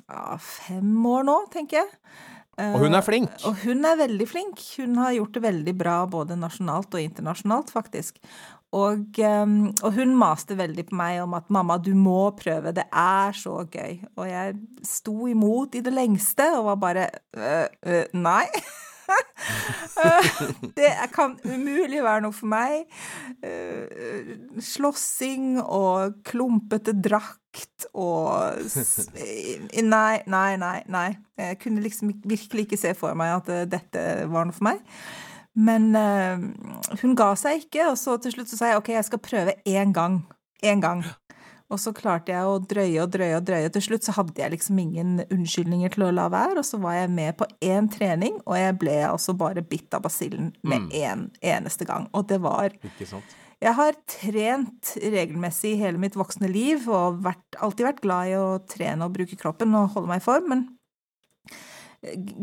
ja, 0.08 0.38
fem 0.40 1.10
år 1.12 1.28
nå, 1.28 1.36
tenker 1.52 1.82
jeg. 1.82 1.92
Og 2.62 2.84
hun 2.84 2.94
er 2.94 3.02
flink. 3.06 3.32
Uh, 3.42 3.48
og 3.50 3.62
hun 3.64 3.86
er 3.90 3.98
veldig 3.98 4.28
flink. 4.30 4.60
Hun 4.78 5.00
har 5.02 5.16
gjort 5.16 5.38
det 5.38 5.46
veldig 5.48 5.74
bra 5.78 5.96
både 6.10 6.38
nasjonalt 6.38 6.94
og 6.94 7.02
internasjonalt, 7.02 7.74
faktisk. 7.74 8.20
Og, 8.74 9.20
um, 9.22 9.58
og 9.86 9.90
hun 9.94 10.16
maste 10.18 10.58
veldig 10.58 10.88
på 10.90 10.98
meg 10.98 11.20
om 11.22 11.36
at 11.38 11.50
mamma, 11.54 11.78
du 11.78 11.92
må 11.98 12.32
prøve, 12.38 12.74
det 12.74 12.88
er 12.90 13.36
så 13.38 13.60
gøy. 13.70 14.00
Og 14.18 14.26
jeg 14.30 14.56
sto 14.86 15.28
imot 15.30 15.78
i 15.78 15.84
det 15.86 15.94
lengste 15.94 16.48
og 16.58 16.72
var 16.72 16.80
bare 16.82 17.10
øh, 17.38 17.68
øh, 17.86 18.06
nei. 18.18 18.48
det 20.78 20.92
kan 21.14 21.36
umulig 21.46 22.04
være 22.04 22.24
noe 22.26 22.36
for 22.36 22.50
meg. 22.52 22.86
Eh, 23.44 24.34
Slåssing 24.64 25.60
og 25.64 26.20
klumpete 26.28 26.96
drakt 26.96 27.86
og 27.94 28.58
Nei, 29.84 30.16
nei, 30.26 30.56
nei. 30.58 30.78
nei. 30.90 31.10
Jeg 31.38 31.60
kunne 31.62 31.84
liksom 31.84 32.16
virkelig 32.26 32.66
ikke 32.68 32.82
se 32.82 32.96
for 32.98 33.14
meg 33.18 33.36
at 33.36 33.52
eh, 33.54 33.68
dette 33.70 34.06
var 34.32 34.50
noe 34.50 34.56
for 34.58 34.72
meg. 34.72 34.82
Men 35.54 35.92
eh, 35.98 36.48
hun 37.04 37.14
ga 37.18 37.34
seg 37.38 37.68
ikke, 37.68 37.92
og 37.92 38.00
så 38.02 38.18
til 38.22 38.34
slutt 38.34 38.50
så 38.50 38.58
sa 38.58 38.72
jeg 38.72 38.82
ok, 38.82 38.96
jeg 38.96 39.10
skal 39.10 39.22
prøve 39.22 39.60
én 39.70 39.94
gang. 39.94 40.24
Én 40.64 40.82
gang. 40.82 41.04
Og 41.72 41.80
så 41.82 41.94
klarte 41.96 42.34
jeg 42.34 42.46
å 42.46 42.58
drøye 42.60 43.02
og 43.02 43.14
drøye 43.14 43.38
og 43.40 43.46
drøye. 43.48 43.70
Til 43.74 43.86
slutt 43.88 44.06
så 44.06 44.16
hadde 44.18 44.36
jeg 44.38 44.54
liksom 44.54 44.82
ingen 44.84 45.14
unnskyldninger 45.24 45.96
til 45.96 46.08
å 46.08 46.12
la 46.14 46.28
være, 46.34 46.60
og 46.62 46.68
så 46.68 46.78
var 46.84 46.98
jeg 47.00 47.14
med 47.16 47.38
på 47.40 47.48
én 47.66 47.88
trening, 47.92 48.42
og 48.44 48.60
jeg 48.60 48.76
ble 48.82 48.98
altså 49.08 49.34
bare 49.38 49.64
bitt 49.66 49.96
av 49.96 50.04
basillen 50.06 50.52
med 50.62 50.92
én 50.94 51.30
eneste 51.40 51.88
gang. 51.90 52.10
Og 52.14 52.28
det 52.30 52.42
var 52.44 52.76
Ikke 52.76 53.10
sant? 53.10 53.40
Jeg 53.64 53.78
har 53.78 53.96
trent 54.12 54.90
regelmessig 55.00 55.78
i 55.78 55.80
hele 55.80 56.02
mitt 56.02 56.18
voksne 56.20 56.50
liv, 56.52 56.84
og 56.92 57.22
vært, 57.24 57.58
alltid 57.64 57.88
vært 57.88 58.02
glad 58.04 58.32
i 58.34 58.38
å 58.38 58.48
trene 58.68 59.08
og 59.08 59.14
bruke 59.16 59.40
kroppen 59.40 59.76
og 59.80 59.94
holde 59.96 60.12
meg 60.12 60.20
i 60.20 60.26
form, 60.26 60.50
men 60.52 60.66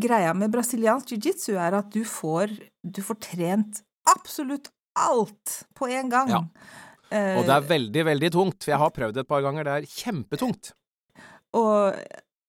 greia 0.01 0.33
med 0.33 0.53
brasiliansk 0.55 1.13
jiu-jitsu 1.13 1.59
er 1.61 1.77
at 1.77 1.91
du 1.93 2.01
får, 2.09 2.55
du 2.81 3.03
får 3.05 3.19
trent 3.27 3.83
absolutt 4.09 4.71
alt 4.99 5.61
på 5.77 5.91
en 5.93 6.09
gang. 6.13 6.33
Ja. 6.33 6.41
Og 7.11 7.47
det 7.49 7.55
er 7.57 7.69
veldig, 7.71 8.05
veldig 8.07 8.31
tungt, 8.33 8.59
for 8.65 8.71
jeg 8.75 8.79
har 8.83 8.91
prøvd 8.95 9.17
det 9.17 9.25
et 9.25 9.29
par 9.31 9.43
ganger. 9.43 9.67
Det 9.67 9.73
er 9.79 9.87
kjempetungt. 9.91 10.73
Og, 11.59 11.97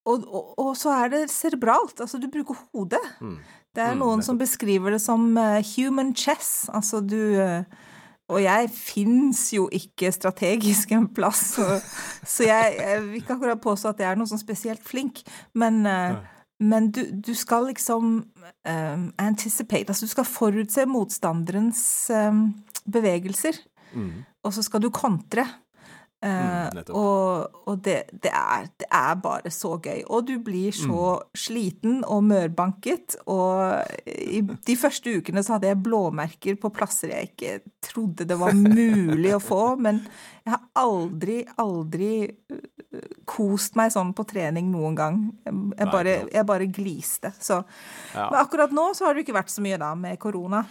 og, 0.05 0.25
og, 0.27 0.51
og 0.61 0.75
så 0.77 0.91
er 0.93 1.09
det 1.15 1.21
cerebralt, 1.33 2.01
altså 2.03 2.19
du 2.21 2.27
bruker 2.31 2.59
hodet. 2.73 3.01
Mm. 3.21 3.39
Det 3.71 3.81
er 3.85 3.93
Mm, 3.95 4.01
noen 4.03 4.21
som 4.21 4.37
beskriver 4.37 4.91
det 4.91 4.99
som 5.01 5.29
uh, 5.37 5.61
human 5.75 6.11
chess, 6.15 6.67
altså 6.69 6.99
du 7.01 7.17
uh, 7.39 7.63
Og 8.31 8.41
jeg 8.43 8.69
fins 8.71 9.53
jo 9.53 9.65
ikke 9.71 10.11
strategisk 10.11 10.91
en 10.95 11.07
plass, 11.11 11.39
så, 11.57 11.79
så 12.23 12.45
jeg, 12.47 12.75
jeg 12.79 13.01
vil 13.03 13.15
ikke 13.21 13.33
akkurat 13.35 13.59
påstå 13.63 13.89
at 13.91 13.99
jeg 13.99 14.07
er 14.11 14.19
noe 14.19 14.29
sånn 14.29 14.39
spesielt 14.39 14.83
flink, 14.87 15.19
men 15.53 15.81
eh, 15.85 16.15
men 16.61 16.91
du, 16.93 17.01
du 17.11 17.33
skal 17.35 17.65
liksom 17.67 18.11
um, 18.21 19.05
anticipate, 19.19 19.89
altså 19.89 20.05
du 20.05 20.11
skal 20.13 20.27
forutse 20.29 20.85
motstanderens 20.85 21.81
um, 22.13 22.45
bevegelser, 22.85 23.57
Mm. 23.91 24.21
Og 24.43 24.53
så 24.53 24.63
skal 24.65 24.81
du 24.81 24.89
kontre. 24.89 25.45
Eh, 26.23 26.69
Mm, 26.71 26.83
og 26.93 27.49
og 27.67 27.79
det, 27.81 28.03
det, 28.21 28.29
er, 28.29 28.67
det 28.77 28.85
er 28.93 29.15
bare 29.15 29.49
så 29.49 29.71
gøy. 29.81 30.03
Og 30.09 30.27
du 30.27 30.35
blir 30.39 30.71
så 30.71 31.15
Mm. 31.17 31.29
sliten 31.33 32.03
og 32.05 32.23
mørbanket. 32.23 33.15
Og 33.25 33.81
i 34.05 34.41
de 34.41 34.75
første 34.77 35.15
ukene 35.17 35.41
så 35.43 35.53
hadde 35.55 35.67
jeg 35.71 35.81
blåmerker 35.83 36.59
på 36.61 36.69
plasser 36.69 37.09
jeg 37.09 37.31
ikke 37.31 37.59
trodde 37.81 38.27
det 38.29 38.37
var 38.37 38.53
mulig 38.53 39.33
å 39.33 39.39
få. 39.41 39.75
Men 39.85 40.03
jeg 40.45 40.53
har 40.53 40.61
aldri, 40.75 41.39
aldri 41.57 42.29
øh, 42.51 43.01
kost 43.25 43.75
meg 43.75 43.91
sånn 43.91 44.13
på 44.13 44.23
trening 44.27 44.69
noen 44.71 44.95
gang. 44.95 45.19
Jeg, 45.45 45.89
bare, 45.91 46.15
jeg 46.31 46.45
bare 46.45 46.67
gliste. 46.69 47.33
Så. 47.39 47.63
Men 48.13 48.37
akkurat 48.45 48.71
nå 48.71 48.91
så 48.93 49.05
har 49.07 49.15
det 49.17 49.25
ikke 49.25 49.39
vært 49.41 49.49
så 49.49 49.61
mye 49.65 49.77
da 49.81 49.95
med 49.95 50.19
korona. 50.19 50.65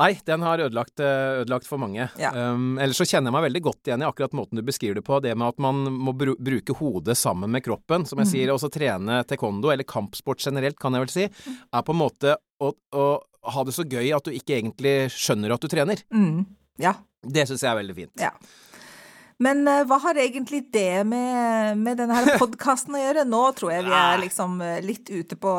Nei, 0.00 0.14
den 0.24 0.40
har 0.40 0.58
ødelagt, 0.64 1.00
eh, 1.04 1.42
ødelagt 1.42 1.66
for 1.68 1.76
mange. 1.82 2.06
Ja. 2.16 2.30
Um, 2.32 2.78
ellers 2.80 2.96
så 2.96 3.04
kjenner 3.04 3.28
jeg 3.28 3.34
meg 3.36 3.44
veldig 3.44 3.60
godt 3.66 3.90
igjen 3.90 4.00
i 4.00 4.06
akkurat 4.08 4.32
måten 4.38 4.56
du 4.56 4.62
beskriver 4.64 4.96
det 4.96 5.04
på. 5.04 5.18
Det 5.20 5.34
med 5.36 5.48
at 5.52 5.58
man 5.60 5.82
må 5.92 6.14
bru 6.16 6.32
bruke 6.40 6.72
hodet 6.78 7.16
sammen 7.20 7.52
med 7.52 7.62
kroppen, 7.66 8.06
som 8.08 8.18
jeg 8.22 8.26
Mm. 8.26 8.32
sier. 8.32 8.52
Også 8.54 8.70
trene 8.72 9.18
taekwondo, 9.28 9.68
eller 9.70 9.84
kampsport 9.84 10.40
generelt, 10.40 10.78
kan 10.80 10.96
jeg 10.96 11.04
vel 11.04 11.12
si, 11.12 11.28
er 11.28 11.82
på 11.84 11.92
en 11.92 12.00
måte 12.00 12.36
å, 12.62 12.72
å 12.96 13.04
ha 13.52 13.64
det 13.68 13.74
så 13.76 13.84
gøy 13.84 14.14
at 14.16 14.24
du 14.24 14.30
ikke 14.32 14.56
egentlig 14.62 15.10
skjønner 15.12 15.52
at 15.52 15.60
du 15.60 15.68
trener. 15.68 16.00
Mm, 16.14 16.46
ja. 16.80 16.94
Det 17.22 17.44
syns 17.48 17.60
jeg 17.60 17.70
er 17.70 17.80
veldig 17.82 17.94
fint. 18.00 18.16
Ja. 18.22 18.30
Men 19.42 19.66
eh, 19.68 19.84
hva 19.84 19.98
har 20.00 20.14
egentlig 20.14 20.72
det 20.72 21.04
med, 21.04 21.76
med 21.76 21.98
denne 22.00 22.14
her 22.16 22.38
podkasten 22.42 22.94
å 22.96 23.00
gjøre? 23.02 23.26
Nå 23.28 23.44
tror 23.58 23.72
jeg 23.76 23.84
vi 23.84 23.92
er 23.92 24.18
liksom 24.24 24.60
eh, 24.62 24.80
litt 24.80 25.10
ute 25.10 25.36
på 25.36 25.52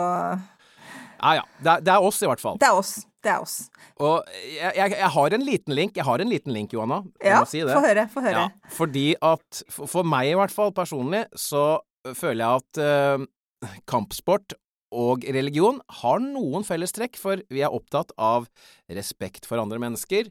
Ja 1.21 1.35
ja. 1.37 1.43
Det 1.61 1.69
er, 1.77 1.81
det 1.85 1.91
er 1.93 2.01
oss, 2.01 2.21
i 2.23 2.27
hvert 2.29 2.41
fall. 2.41 2.57
Det 2.57 2.67
er 2.71 2.79
oss. 2.81 2.95
Det 3.23 3.31
er 3.31 3.39
oss. 3.43 3.57
Og 4.03 4.25
jeg, 4.43 4.73
jeg, 4.75 4.95
jeg 4.99 5.09
har 5.15 5.35
en 5.37 5.45
liten 5.47 5.75
link. 5.77 5.95
Jeg 5.95 6.03
har 6.07 6.19
en 6.23 6.29
liten 6.31 6.51
link, 6.55 6.73
Johanna. 6.75 7.01
Jeg 7.23 7.31
Ja, 7.37 7.43
si 7.47 7.61
det. 7.63 7.71
få 7.71 7.83
høre. 7.85 8.03
Få 8.11 8.23
høre. 8.25 8.41
Ja, 8.49 8.73
fordi 8.75 9.05
at 9.23 9.63
for, 9.71 9.87
for 9.87 10.03
meg 10.03 10.33
i 10.33 10.35
hvert 10.35 10.51
fall 10.51 10.73
personlig, 10.75 11.23
så 11.39 11.79
føler 12.19 12.43
jeg 12.43 12.63
at 12.65 12.81
eh, 12.83 13.77
kampsport 13.87 14.57
og 14.93 15.23
religion 15.33 15.79
har 16.03 16.19
noen 16.21 16.65
fellestrekk, 16.67 17.15
for 17.17 17.39
vi 17.49 17.63
er 17.65 17.73
opptatt 17.73 18.11
av 18.21 18.45
respekt 18.93 19.47
for 19.49 19.57
andre 19.63 19.79
mennesker, 19.81 20.27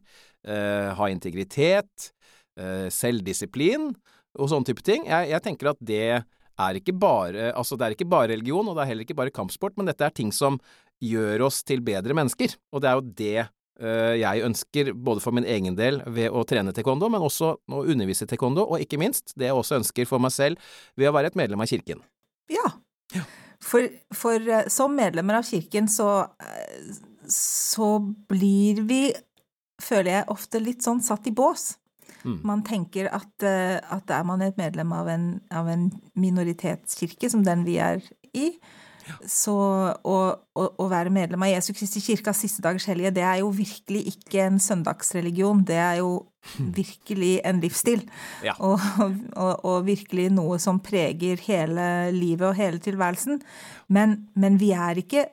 eh, 0.46 0.92
ha 0.94 1.08
integritet, 1.10 2.12
eh, 2.60 2.86
selvdisiplin 2.92 3.88
og 4.38 4.52
sånne 4.52 4.68
type 4.70 4.84
ting. 4.86 5.08
Jeg, 5.08 5.32
jeg 5.32 5.42
tenker 5.48 5.72
at 5.72 5.80
det 5.82 6.04
er 6.62 6.76
ikke 6.78 6.92
bare 6.94 7.48
Altså, 7.56 7.74
det 7.80 7.86
er 7.88 7.94
ikke 7.96 8.06
bare 8.12 8.28
religion, 8.30 8.68
og 8.68 8.76
det 8.76 8.84
er 8.84 8.90
heller 8.92 9.06
ikke 9.08 9.16
bare 9.18 9.32
kampsport, 9.34 9.74
men 9.80 9.88
dette 9.88 10.04
er 10.06 10.14
ting 10.14 10.30
som 10.36 10.60
gjør 11.02 11.48
oss 11.48 11.62
til 11.66 11.82
bedre 11.84 12.14
mennesker. 12.16 12.54
Og 12.72 12.82
det 12.82 12.90
er 12.90 12.98
jo 12.98 13.04
det 13.18 13.38
eh, 13.42 14.14
jeg 14.20 14.44
ønsker, 14.46 14.92
både 14.94 15.24
for 15.24 15.34
min 15.36 15.48
egen 15.48 15.76
del 15.78 16.00
ved 16.06 16.30
å 16.30 16.44
trene 16.48 16.74
taekwondo, 16.74 17.10
men 17.12 17.24
også 17.24 17.54
å 17.58 17.82
undervise 17.82 18.28
taekwondo, 18.30 18.64
og 18.68 18.82
ikke 18.84 19.00
minst 19.02 19.34
det 19.36 19.50
jeg 19.50 19.58
også 19.58 19.80
ønsker 19.80 20.08
for 20.08 20.22
meg 20.22 20.34
selv 20.34 20.72
ved 20.98 21.10
å 21.10 21.16
være 21.16 21.32
et 21.32 21.38
medlem 21.38 21.64
av 21.64 21.70
kirken. 21.70 22.02
Ja. 22.52 22.68
For, 23.62 23.86
for 24.14 24.48
eh, 24.48 24.68
som 24.72 24.96
medlemmer 24.98 25.40
av 25.40 25.46
kirken 25.48 25.90
så, 25.90 26.10
eh, 26.42 26.96
så 27.30 27.94
blir 28.30 28.82
vi, 28.88 29.04
føler 29.82 30.18
jeg, 30.18 30.30
ofte 30.34 30.62
litt 30.62 30.86
sånn 30.86 31.02
satt 31.02 31.26
i 31.30 31.34
bås. 31.34 31.72
Mm. 32.22 32.38
Man 32.46 32.60
tenker 32.62 33.08
at, 33.10 33.32
at 33.42 34.10
er 34.14 34.26
man 34.26 34.44
et 34.44 34.58
medlem 34.60 34.92
av 34.94 35.08
en, 35.10 35.24
av 35.50 35.66
en 35.66 35.88
minoritetskirke, 36.14 37.26
som 37.32 37.42
den 37.42 37.64
vi 37.66 37.80
er 37.82 37.98
i, 38.30 38.52
så 39.28 39.56
å, 39.92 40.16
å, 40.36 40.66
å 40.82 40.88
være 40.90 41.12
medlem 41.14 41.44
av 41.46 41.52
Jesu 41.52 41.72
Kristi 41.76 42.02
kirkas 42.04 42.42
siste 42.44 42.64
dagers 42.64 42.86
hellige, 42.90 43.14
det 43.18 43.24
er 43.26 43.40
jo 43.42 43.52
virkelig 43.54 44.04
ikke 44.14 44.46
en 44.46 44.60
søndagsreligion. 44.62 45.64
Det 45.68 45.78
er 45.80 46.00
jo 46.00 46.10
virkelig 46.80 47.36
en 47.48 47.62
livsstil. 47.62 48.04
Ja. 48.46 48.56
Og, 48.58 48.82
og, 49.36 49.52
og 49.68 49.86
virkelig 49.86 50.30
noe 50.34 50.58
som 50.62 50.82
preger 50.84 51.40
hele 51.46 51.86
livet 52.14 52.48
og 52.50 52.58
hele 52.58 52.82
tilværelsen. 52.82 53.40
Men, 53.92 54.18
men 54.34 54.58
vi 54.62 54.72
er 54.76 55.02
ikke 55.02 55.28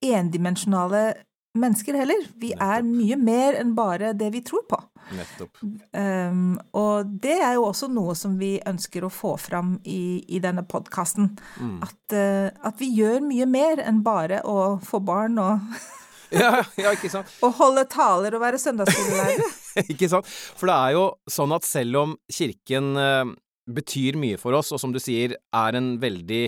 endimensjonale 0.00 1.10
mennesker 1.58 1.98
heller. 1.98 2.28
Vi 2.40 2.52
er 2.54 2.84
mye 2.86 3.18
mer 3.20 3.58
enn 3.60 3.74
bare 3.76 4.14
det 4.16 4.30
vi 4.34 4.44
tror 4.46 4.64
på. 4.70 4.78
Nettopp. 5.16 5.62
Um, 5.92 6.58
og 6.76 7.08
det 7.22 7.38
er 7.40 7.56
jo 7.58 7.68
også 7.68 7.88
noe 7.90 8.14
som 8.18 8.36
vi 8.40 8.54
ønsker 8.66 9.06
å 9.06 9.12
få 9.12 9.36
fram 9.40 9.76
i, 9.84 10.22
i 10.28 10.42
denne 10.42 10.62
podkasten. 10.68 11.32
Mm. 11.58 11.78
At, 11.86 11.98
uh, 12.14 12.50
at 12.70 12.78
vi 12.82 12.92
gjør 12.98 13.24
mye 13.26 13.48
mer 13.50 13.82
enn 13.84 14.04
bare 14.06 14.42
å 14.46 14.76
få 14.84 15.02
barn 15.04 15.40
og, 15.42 15.64
Ja, 16.30 16.60
ja, 16.78 16.92
ikke 16.94 17.10
sant? 17.10 17.30
og 17.44 17.56
holde 17.58 17.84
taler 17.90 18.36
og 18.36 18.44
være 18.44 18.60
søndagsskolelærer. 18.62 19.54
Ikke 19.90 20.06
sant? 20.10 20.28
For 20.30 20.70
det 20.70 20.76
er 20.76 20.94
jo 20.94 21.04
sånn 21.30 21.54
at 21.56 21.66
selv 21.66 22.00
om 22.04 22.14
kirken 22.30 22.92
eh, 23.00 23.32
betyr 23.70 24.18
mye 24.20 24.38
for 24.40 24.54
oss, 24.58 24.70
og 24.74 24.78
som 24.82 24.94
du 24.94 25.00
sier 25.02 25.34
er 25.34 25.78
en 25.78 25.96
veldig 26.02 26.44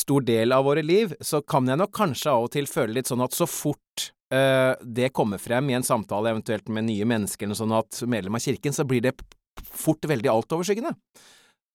stor 0.00 0.22
del 0.26 0.54
av 0.54 0.64
våre 0.68 0.84
liv, 0.86 1.16
så 1.20 1.42
kan 1.42 1.66
jeg 1.68 1.80
nok 1.80 1.92
kanskje 1.96 2.30
av 2.30 2.46
og 2.46 2.54
til 2.54 2.70
føle 2.70 3.00
litt 3.00 3.10
sånn 3.10 3.24
at 3.24 3.34
så 3.34 3.48
fort 3.50 4.12
det 4.30 5.08
kommer 5.16 5.40
frem 5.42 5.72
i 5.72 5.74
en 5.74 5.82
samtale, 5.82 6.30
eventuelt 6.30 6.68
med 6.70 6.86
nye 6.86 7.06
mennesker 7.08 7.48
eller 7.48 7.58
sånn 7.58 7.74
at 7.74 7.98
medlem 8.06 8.38
av 8.38 8.44
kirken, 8.44 8.74
så 8.76 8.84
blir 8.86 9.02
det 9.02 9.16
fort 9.66 10.06
veldig 10.06 10.30
altoverskyggende. 10.30 10.92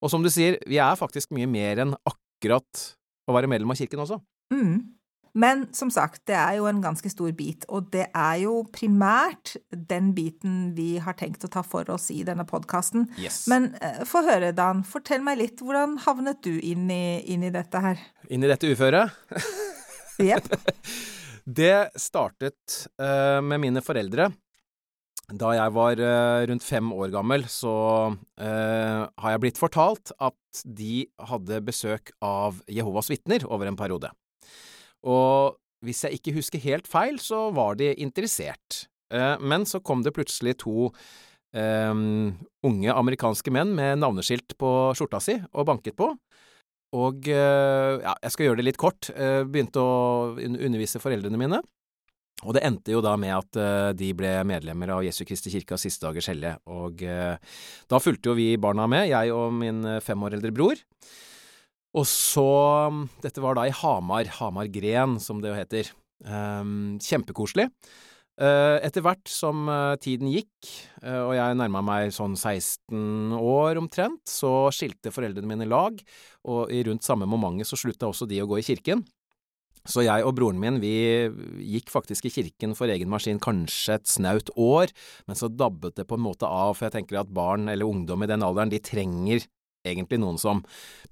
Og 0.04 0.12
som 0.12 0.24
du 0.24 0.32
sier, 0.32 0.60
vi 0.70 0.80
er 0.80 1.00
faktisk 1.00 1.34
mye 1.36 1.50
mer 1.50 1.82
enn 1.84 1.96
akkurat 2.08 2.86
å 3.26 3.36
være 3.36 3.50
medlem 3.52 3.74
av 3.74 3.80
kirken 3.80 4.04
også. 4.06 4.20
Mm. 4.54 4.96
Men 5.36 5.66
som 5.76 5.90
sagt, 5.92 6.22
det 6.30 6.36
er 6.40 6.54
jo 6.62 6.68
en 6.70 6.80
ganske 6.84 7.10
stor 7.12 7.32
bit, 7.36 7.66
og 7.68 7.90
det 7.92 8.06
er 8.16 8.36
jo 8.46 8.62
primært 8.72 9.58
den 9.70 10.14
biten 10.16 10.70
vi 10.78 10.94
har 11.04 11.18
tenkt 11.20 11.44
å 11.44 11.52
ta 11.52 11.64
for 11.66 11.90
oss 11.92 12.08
i 12.14 12.22
denne 12.28 12.46
podkasten. 12.48 13.10
Yes. 13.20 13.44
Men 13.52 13.74
uh, 13.82 14.06
få 14.08 14.24
høre, 14.24 14.54
Dan. 14.56 14.86
Fortell 14.88 15.26
meg 15.26 15.42
litt. 15.42 15.60
Hvordan 15.60 15.98
havnet 16.06 16.40
du 16.48 16.54
inn 16.56 16.88
i, 16.88 17.20
inn 17.28 17.44
i 17.44 17.52
dette 17.52 17.84
her? 17.84 18.00
Inn 18.32 18.48
i 18.48 18.52
dette 18.52 18.72
uføret. 18.72 19.12
Jepp. 20.24 20.48
Det 21.46 21.94
startet 22.02 22.88
uh, 22.98 23.38
med 23.46 23.62
mine 23.62 23.82
foreldre. 23.86 24.32
Da 25.30 25.52
jeg 25.58 25.74
var 25.74 26.00
uh, 26.02 26.46
rundt 26.50 26.66
fem 26.66 26.90
år 26.94 27.12
gammel, 27.14 27.46
så 27.50 27.76
uh, 28.14 29.02
har 29.06 29.36
jeg 29.36 29.44
blitt 29.44 29.62
fortalt 29.62 30.14
at 30.18 30.64
de 30.66 31.06
hadde 31.30 31.62
besøk 31.66 32.10
av 32.26 32.64
Jehovas 32.66 33.12
vitner 33.14 33.46
over 33.46 33.70
en 33.70 33.78
periode. 33.78 34.10
Og 35.06 35.60
hvis 35.86 36.02
jeg 36.08 36.18
ikke 36.18 36.34
husker 36.40 36.66
helt 36.66 36.90
feil, 36.90 37.22
så 37.22 37.52
var 37.54 37.78
de 37.78 37.92
interessert. 38.02 38.88
Men 39.14 39.68
så 39.70 39.78
kom 39.86 40.02
det 40.02 40.16
plutselig 40.16 40.56
to 40.64 40.88
unge 41.54 42.96
amerikanske 42.96 43.52
menn 43.54 43.76
med 43.78 44.00
navneskilt 44.02 44.56
på 44.58 44.72
skjorta 44.98 45.20
si 45.22 45.36
og 45.54 45.68
banket 45.70 45.94
på. 46.00 46.08
Og 46.96 47.28
eh, 47.32 47.96
ja, 48.04 48.14
jeg 48.24 48.34
skal 48.34 48.50
gjøre 48.50 48.62
det 48.62 48.68
litt 48.70 48.82
kort. 48.82 49.10
Eh, 49.16 49.42
begynte 49.48 49.82
å 49.82 50.36
undervise 50.38 51.02
foreldrene 51.02 51.40
mine. 51.40 51.62
Og 52.46 52.54
det 52.56 52.66
endte 52.68 52.94
jo 52.94 53.02
da 53.04 53.16
med 53.20 53.34
at 53.34 53.60
eh, 53.60 53.90
de 53.98 54.12
ble 54.18 54.32
medlemmer 54.48 54.94
av 54.98 55.04
Jesu 55.06 55.24
Kristi 55.28 55.54
kirkas 55.54 55.88
siste 55.88 56.06
dagers 56.06 56.30
hellige. 56.32 56.58
Og 56.70 57.02
da 57.02 58.02
fulgte 58.02 58.32
jo 58.32 58.38
vi 58.38 58.54
barna 58.62 58.88
med, 58.92 59.10
jeg 59.12 59.34
og 59.36 59.56
min 59.56 59.84
fem 60.04 60.28
år 60.28 60.38
eldre 60.38 60.54
bror. 60.56 60.82
Og 61.96 62.04
så 62.12 62.50
Dette 63.24 63.40
var 63.44 63.56
da 63.56 63.70
i 63.70 63.76
Hamar. 63.76 64.28
Hamar 64.40 64.68
Gren, 64.68 65.16
som 65.24 65.40
det 65.42 65.54
jo 65.54 65.60
heter. 65.60 65.94
Um, 66.26 66.98
kjempekoselig. 67.04 67.70
Eh, 68.36 68.78
etter 68.84 69.00
hvert 69.00 69.30
som 69.32 69.62
eh, 69.72 69.94
tiden 70.04 70.28
gikk, 70.28 70.68
eh, 71.00 71.22
og 71.24 71.38
jeg 71.38 71.56
nærma 71.56 71.80
meg 71.88 72.10
sånn 72.12 72.34
16 72.36 73.32
år 73.40 73.80
omtrent, 73.80 74.26
så 74.28 74.68
skilte 74.76 75.14
foreldrene 75.16 75.48
mine 75.48 75.68
lag, 75.72 76.02
og 76.44 76.74
i 76.74 76.82
rundt 76.84 77.08
samme 77.08 77.30
momentet 77.32 77.70
så 77.70 77.80
slutta 77.80 78.10
også 78.10 78.28
de 78.28 78.42
å 78.44 78.50
gå 78.52 78.60
i 78.60 78.68
kirken. 78.68 79.06
Så 79.88 80.04
jeg 80.04 80.26
og 80.26 80.34
broren 80.36 80.60
min, 80.60 80.82
vi 80.84 81.30
gikk 81.64 81.94
faktisk 81.94 82.28
i 82.28 82.34
kirken 82.34 82.74
for 82.76 82.92
egen 82.92 83.08
maskin 83.08 83.40
kanskje 83.40 84.02
et 84.02 84.12
snaut 84.12 84.50
år, 84.60 84.92
men 85.30 85.40
så 85.40 85.48
dabbet 85.48 85.96
det 85.96 86.08
på 86.10 86.20
en 86.20 86.26
måte 86.26 86.50
av, 86.50 86.74
for 86.76 86.90
jeg 86.90 86.98
tenker 86.98 87.22
at 87.22 87.32
barn 87.32 87.70
eller 87.72 87.88
ungdom 87.88 88.26
i 88.26 88.32
den 88.34 88.44
alderen, 88.44 88.74
de 88.74 88.82
trenger 88.84 89.46
egentlig 89.86 90.18
noen 90.20 90.42
som 90.42 90.64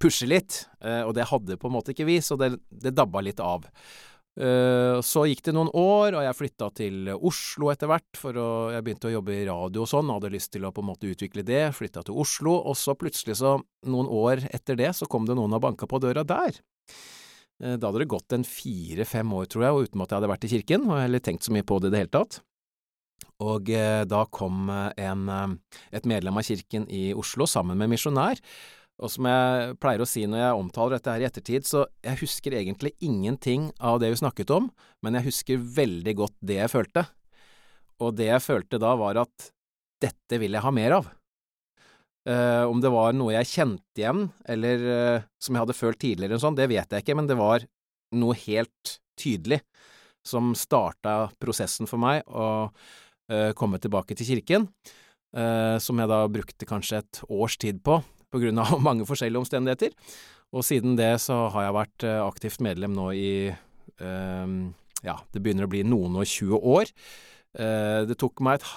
pusher 0.01 0.31
litt, 0.31 0.63
og 0.81 1.11
det 1.13 1.27
hadde 1.29 1.59
på 1.61 1.69
en 1.69 1.75
måte 1.75 1.93
ikke 1.93 2.07
vi, 2.09 2.17
så 2.25 2.33
det, 2.41 2.55
det 2.73 2.95
dabba 2.97 3.21
litt 3.21 3.37
av. 3.45 3.67
Eh, 4.33 4.97
Så 5.05 5.25
gikk 5.29 5.43
det 5.45 5.53
noen 5.53 5.69
år, 5.77 6.15
og 6.17 6.23
jeg 6.25 6.37
flytta 6.39 6.69
til 6.73 7.09
Oslo 7.13 7.69
etter 7.69 7.89
hvert, 7.91 8.17
for 8.17 8.33
å, 8.33 8.49
jeg 8.73 8.85
begynte 8.85 9.09
å 9.11 9.13
jobbe 9.13 9.35
i 9.35 9.45
radio 9.45 9.83
og 9.83 9.89
sånn, 9.91 10.09
hadde 10.09 10.31
lyst 10.33 10.53
til 10.55 10.65
å 10.65 10.71
på 10.73 10.81
en 10.81 10.89
måte 10.89 11.09
utvikle 11.11 11.45
det, 11.45 11.67
flytta 11.77 12.01
til 12.07 12.17
Oslo, 12.17 12.55
og 12.57 12.77
så 12.79 12.95
plutselig 12.97 13.37
så, 13.41 13.59
noen 13.85 14.09
år 14.09 14.47
etter 14.49 14.79
det, 14.79 14.89
så 14.97 15.05
kom 15.09 15.27
det 15.29 15.37
noen 15.37 15.53
og 15.53 15.61
banka 15.61 15.85
på 15.89 16.01
døra 16.01 16.25
der. 16.25 16.57
Eh, 17.61 17.77
Da 17.77 17.91
hadde 17.91 18.01
det 18.01 18.09
gått 18.09 18.33
en 18.33 18.43
fire–fem 18.47 19.37
år, 19.37 19.45
tror 19.45 19.67
jeg, 19.67 19.85
uten 19.89 20.01
at 20.01 20.09
jeg 20.09 20.17
hadde 20.17 20.33
vært 20.33 20.49
i 20.49 20.53
kirken, 20.55 20.89
og 20.89 21.03
heller 21.03 21.21
tenkt 21.21 21.45
så 21.45 21.53
mye 21.53 21.67
på 21.67 21.79
det 21.79 21.91
i 21.91 21.93
det 21.93 22.03
hele 22.03 22.15
tatt. 22.17 22.41
Og 23.43 23.69
eh, 23.69 24.03
da 24.09 24.25
kom 24.33 24.69
en, 24.69 25.29
et 25.91 26.05
medlem 26.09 26.37
av 26.37 26.45
kirken 26.47 26.89
i 26.89 27.13
Oslo 27.13 27.45
sammen 27.45 27.77
med 27.77 27.91
misjonær, 27.93 28.39
og 29.01 29.09
som 29.09 29.25
jeg 29.25 29.77
pleier 29.81 30.03
å 30.03 30.07
si 30.07 30.23
når 30.29 30.43
jeg 30.43 30.59
omtaler 30.59 30.97
dette 30.97 31.15
her 31.15 31.23
i 31.23 31.27
ettertid, 31.27 31.65
så 31.65 31.87
jeg 32.05 32.19
husker 32.21 32.55
egentlig 32.59 32.93
ingenting 33.03 33.71
av 33.81 33.97
det 34.03 34.11
vi 34.13 34.21
snakket 34.21 34.53
om, 34.53 34.69
men 35.01 35.17
jeg 35.17 35.27
husker 35.31 35.65
veldig 35.81 36.13
godt 36.21 36.37
det 36.45 36.59
jeg 36.61 36.71
følte. 36.71 37.07
Og 38.03 38.13
det 38.19 38.29
jeg 38.29 38.45
følte 38.45 38.79
da 38.81 38.93
var 38.99 39.19
at 39.23 39.49
dette 40.03 40.39
vil 40.41 40.53
jeg 40.53 40.65
ha 40.65 40.73
mer 40.75 40.97
av. 40.99 41.09
Uh, 42.23 42.63
om 42.71 42.79
det 42.79 42.87
var 42.93 43.11
noe 43.17 43.33
jeg 43.35 43.49
kjente 43.49 43.99
igjen, 43.99 44.27
eller 44.47 44.83
uh, 44.87 45.23
som 45.43 45.57
jeg 45.57 45.65
hadde 45.65 45.75
følt 45.75 45.99
tidligere, 45.99 46.39
sånn, 46.39 46.55
det 46.55 46.69
vet 46.71 46.93
jeg 46.93 47.03
ikke, 47.03 47.17
men 47.19 47.27
det 47.27 47.35
var 47.35 47.65
noe 48.15 48.37
helt 48.45 48.93
tydelig 49.19 49.59
som 50.23 50.53
starta 50.55 51.33
prosessen 51.41 51.89
for 51.89 51.99
meg 51.99 52.23
å 52.31 52.69
uh, 52.69 53.51
komme 53.59 53.81
tilbake 53.83 54.15
til 54.15 54.35
kirken, 54.35 54.69
som 55.33 55.97
jeg 55.97 56.09
da 56.11 56.19
brukte 56.29 56.67
kanskje 56.69 56.99
et 57.01 57.19
års 57.25 57.55
tid 57.57 57.79
på, 57.81 57.95
av 58.33 58.79
mange 58.87 59.07
forskjellige 59.09 59.43
omstendigheter. 59.43 59.93
Og 60.53 60.65
siden 60.65 60.97
det 60.97 61.15
så 61.23 61.47
har 61.53 61.67
jeg 61.67 61.77
vært 61.79 62.07
eh, 62.07 62.21
aktivt 62.21 62.61
medlem 62.61 62.93
nå 62.93 63.09
i 63.17 63.33
eh, 63.49 64.55
ja, 65.03 65.15
det 65.33 65.43
begynner 65.43 65.67
å 65.67 65.71
bli 65.71 65.83
noen 65.87 66.19
og 66.19 66.29
tjue 66.29 66.59
år. 66.59 66.91
Eh, 67.57 68.01
det 68.09 68.17
tok 68.21 68.43
meg 68.45 68.59
et 68.59 68.67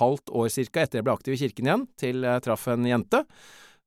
halvt 0.00 0.32
år 0.32 0.52
cirka 0.52 0.84
etter 0.84 1.00
jeg 1.00 1.06
ble 1.06 1.16
aktiv 1.16 1.36
i 1.36 1.40
kirken 1.42 1.68
igjen, 1.68 1.88
til 2.00 2.24
jeg 2.24 2.44
traff 2.46 2.68
en 2.72 2.88
jente 2.88 3.24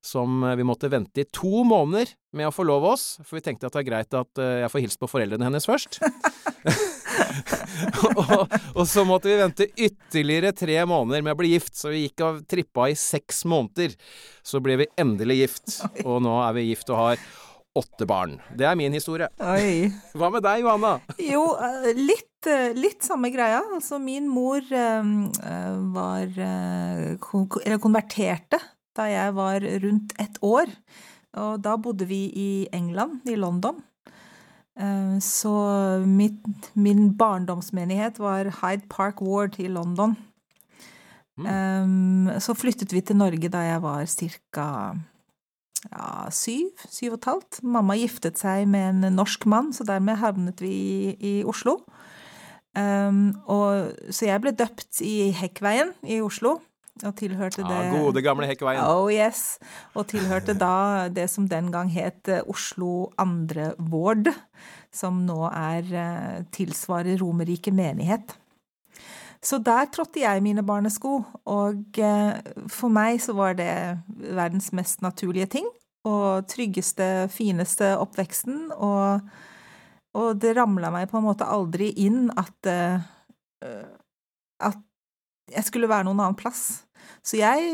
som 0.04 0.44
eh, 0.44 0.58
vi 0.60 0.68
måtte 0.68 0.92
vente 0.94 1.24
i 1.24 1.30
to 1.34 1.64
måneder 1.68 2.14
med 2.38 2.50
å 2.50 2.54
forlove 2.54 2.94
oss, 2.94 3.08
for 3.24 3.40
vi 3.40 3.46
tenkte 3.46 3.70
at 3.70 3.78
det 3.78 3.84
er 3.84 3.90
greit 3.90 4.20
at 4.20 4.44
jeg 4.64 4.74
får 4.74 4.86
hilst 4.86 5.02
på 5.02 5.10
foreldrene 5.10 5.50
hennes 5.50 5.70
først. 5.70 6.02
og, 8.20 8.58
og 8.74 8.84
så 8.90 9.06
måtte 9.08 9.30
vi 9.32 9.38
vente 9.40 9.70
ytterligere 9.74 10.54
tre 10.58 10.80
måneder 10.90 11.24
med 11.26 11.36
å 11.36 11.40
bli 11.40 11.54
gift, 11.54 11.76
så 11.78 11.94
vi 11.94 12.06
gikk 12.06 12.26
og 12.26 12.44
trippa 12.50 12.90
i 12.92 12.98
seks 13.00 13.44
måneder. 13.50 13.96
Så 14.44 14.62
ble 14.64 14.82
vi 14.84 14.92
endelig 15.00 15.40
gift, 15.44 15.80
og 16.06 16.22
nå 16.26 16.36
er 16.44 16.58
vi 16.58 16.70
gift 16.72 16.92
og 16.94 17.02
har 17.02 17.26
åtte 17.74 18.06
barn. 18.06 18.38
Det 18.54 18.68
er 18.70 18.78
min 18.78 18.94
historie. 18.94 19.30
Oi. 19.42 19.90
Hva 20.18 20.30
med 20.34 20.46
deg, 20.46 20.62
Johanna? 20.62 20.98
Jo, 21.22 21.42
eh, 21.58 21.90
litt, 21.98 22.46
eh, 22.50 22.76
litt 22.78 23.02
samme 23.06 23.32
greia. 23.34 23.64
Altså, 23.74 23.98
min 24.02 24.28
mor 24.30 24.62
eh, 24.62 25.10
var 25.96 26.28
Eller 26.38 27.82
konverterte 27.82 28.62
da 28.94 29.08
jeg 29.10 29.34
var 29.34 29.66
rundt 29.86 30.14
ett 30.22 30.38
år. 30.46 30.70
Og 31.42 31.62
da 31.66 31.74
bodde 31.82 32.06
vi 32.06 32.28
i 32.38 32.68
England, 32.72 33.26
i 33.26 33.36
London. 33.36 33.82
Eh, 34.80 35.20
Så 35.20 35.54
mitt, 36.06 36.42
min 36.76 37.14
barndomsmenighet 37.18 38.20
var 38.20 38.50
Hyde 38.62 38.88
Park 38.90 39.22
Ward 39.22 39.60
i 39.60 39.68
London. 39.68 40.18
Mm. 41.38 42.28
Eh, 42.28 42.40
Så 42.40 42.54
flyttet 42.54 42.94
vi 42.94 43.02
til 43.02 43.18
Norge 43.18 43.50
da 43.50 43.58
jeg 43.58 43.82
var 43.82 44.06
ca. 44.06 44.96
ja, 45.92 46.30
syv, 46.32 46.70
syv 46.90 47.12
og 47.12 47.18
et 47.18 47.26
halvt. 47.26 47.64
Mamma 47.64 47.96
giftet 47.96 48.38
seg 48.40 48.68
med 48.68 48.90
en 49.04 49.16
norsk 49.16 49.46
mann, 49.46 49.74
så 49.74 49.84
dermed 49.84 50.16
havnet 50.16 50.62
vi 50.62 50.72
i, 50.72 51.18
i 51.20 51.44
Oslo. 51.44 51.84
Um, 52.74 53.36
og, 53.46 53.92
så 54.10 54.26
jeg 54.26 54.42
ble 54.42 54.52
døpt 54.58 55.02
i 55.06 55.30
Hekkveien 55.38 55.92
i 56.10 56.22
Oslo, 56.26 56.56
og 57.02 57.16
tilhørte 57.18 57.64
det 57.66 57.74
Ja, 57.74 57.90
gode 57.98 58.22
gamle 58.22 58.48
Hekkveien. 58.48 58.84
Oh 58.86 59.10
yes. 59.12 59.58
Og 59.98 60.06
tilhørte 60.12 60.54
da 60.54 61.10
det 61.10 61.26
som 61.32 61.48
den 61.50 61.72
gang 61.74 61.90
het 61.92 62.30
eh, 62.30 62.46
Oslo 62.46 63.10
andre 63.18 63.72
Vård, 63.80 64.30
som 64.94 65.24
nå 65.26 65.40
er 65.50 65.90
eh, 65.90 66.44
tilsvarer 66.54 67.18
Romerike 67.22 67.74
menighet. 67.74 68.38
Så 69.44 69.58
der 69.60 69.90
trådte 69.92 70.22
jeg 70.22 70.44
mine 70.46 70.64
barnesko, 70.64 71.24
og 71.50 71.98
eh, 72.00 72.38
for 72.70 72.94
meg 72.94 73.20
så 73.24 73.34
var 73.36 73.58
det 73.58 73.74
verdens 74.14 74.72
mest 74.72 75.02
naturlige 75.02 75.50
ting. 75.58 75.68
Og 76.08 76.46
tryggeste, 76.52 77.28
fineste 77.32 77.94
oppveksten, 77.98 78.70
og, 78.76 79.24
og 80.14 80.40
det 80.40 80.54
ramla 80.58 80.92
meg 80.94 81.10
på 81.10 81.18
en 81.20 81.26
måte 81.26 81.48
aldri 81.48 81.94
inn 82.06 82.28
at 82.36 82.68
at 84.64 84.82
jeg 85.54 85.68
skulle 85.70 85.90
være 85.92 86.08
noen 86.08 86.22
annen 86.24 86.40
plass. 86.40 86.84
Så 87.24 87.38
jeg, 87.40 87.70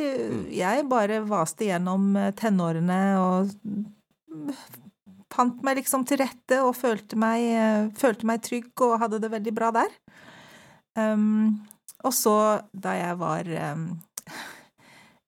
jeg 0.54 0.86
bare 0.90 1.24
vaste 1.26 1.66
gjennom 1.66 2.12
tenårene 2.38 3.00
og 3.18 3.50
fant 5.34 5.64
meg 5.66 5.80
liksom 5.80 6.06
til 6.10 6.22
rette 6.22 6.60
og 6.66 6.76
følte 6.78 7.18
meg, 7.20 7.48
følte 7.98 8.28
meg 8.30 8.44
trygg 8.46 8.84
og 8.86 9.00
hadde 9.02 9.22
det 9.24 9.32
veldig 9.34 9.54
bra 9.58 9.72
der. 9.80 9.94
Um, 10.98 11.60
og 12.04 12.14
så, 12.16 12.36
da 12.72 12.96
jeg 12.98 13.18
var 13.20 13.48
um, 13.76 13.84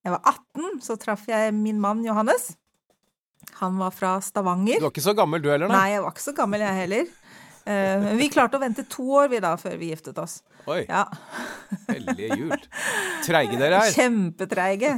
Jeg 0.02 0.14
var 0.16 0.22
18, 0.26 0.80
så 0.82 0.96
traff 0.98 1.28
jeg 1.30 1.54
min 1.54 1.80
mann 1.82 2.02
Johannes. 2.06 2.56
Han 3.60 3.78
var 3.78 3.94
fra 3.94 4.16
Stavanger. 4.24 4.80
Du 4.80 4.88
var 4.88 4.94
ikke 4.94 5.04
så 5.06 5.14
gammel 5.18 5.44
du 5.44 5.52
heller, 5.52 5.70
nei? 5.70 5.78
Nei, 5.78 5.90
jeg 5.94 6.04
var 6.06 6.16
ikke 6.16 6.24
så 6.24 6.34
gammel 6.38 6.64
jeg 6.66 6.80
heller. 6.80 7.12
Uh, 7.62 8.08
vi 8.18 8.32
klarte 8.34 8.58
å 8.58 8.64
vente 8.64 8.88
to 8.90 9.06
år 9.20 9.30
vi 9.30 9.42
da, 9.44 9.54
før 9.62 9.78
vi 9.78 9.92
giftet 9.92 10.18
oss. 10.22 10.40
Oi. 10.70 10.82
Ja. 10.90 11.06
Hellige 11.88 12.36
jul. 12.38 12.54
Treige 13.26 13.58
dere 13.60 13.80
er. 13.86 13.94
Kjempetreige. 13.96 14.92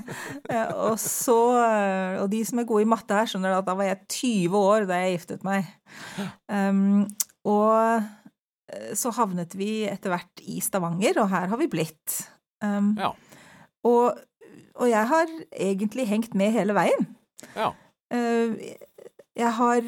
Og 0.83 0.97
så 1.01 1.37
uh, 1.55 2.21
Og 2.23 2.27
de 2.33 2.41
som 2.47 2.59
er 2.59 2.67
gode 2.69 2.83
i 2.85 2.89
matte 2.89 3.15
her, 3.15 3.29
skjønner 3.29 3.55
at 3.59 3.67
da 3.67 3.75
var 3.79 3.87
jeg 3.87 4.01
20 4.17 4.57
år 4.59 4.87
da 4.89 4.99
jeg 5.03 5.15
giftet 5.17 5.45
meg. 5.47 5.69
Um, 6.51 7.05
og 7.47 8.03
så 8.97 9.11
havnet 9.13 9.53
vi 9.59 9.83
etter 9.85 10.09
hvert 10.13 10.41
i 10.49 10.57
Stavanger, 10.63 11.19
og 11.21 11.27
her 11.29 11.49
har 11.51 11.59
vi 11.59 11.67
blitt. 11.69 12.21
Um, 12.63 12.93
Ja. 12.97 13.11
og, 13.85 14.17
og 14.79 14.87
jeg 14.89 15.07
har 15.11 15.33
egentlig 15.51 16.07
hengt 16.09 16.33
med 16.39 16.55
hele 16.55 16.73
veien. 16.77 17.05
Ja. 17.55 17.69
Uh, 18.13 18.55
jeg 19.37 19.51
har 19.59 19.85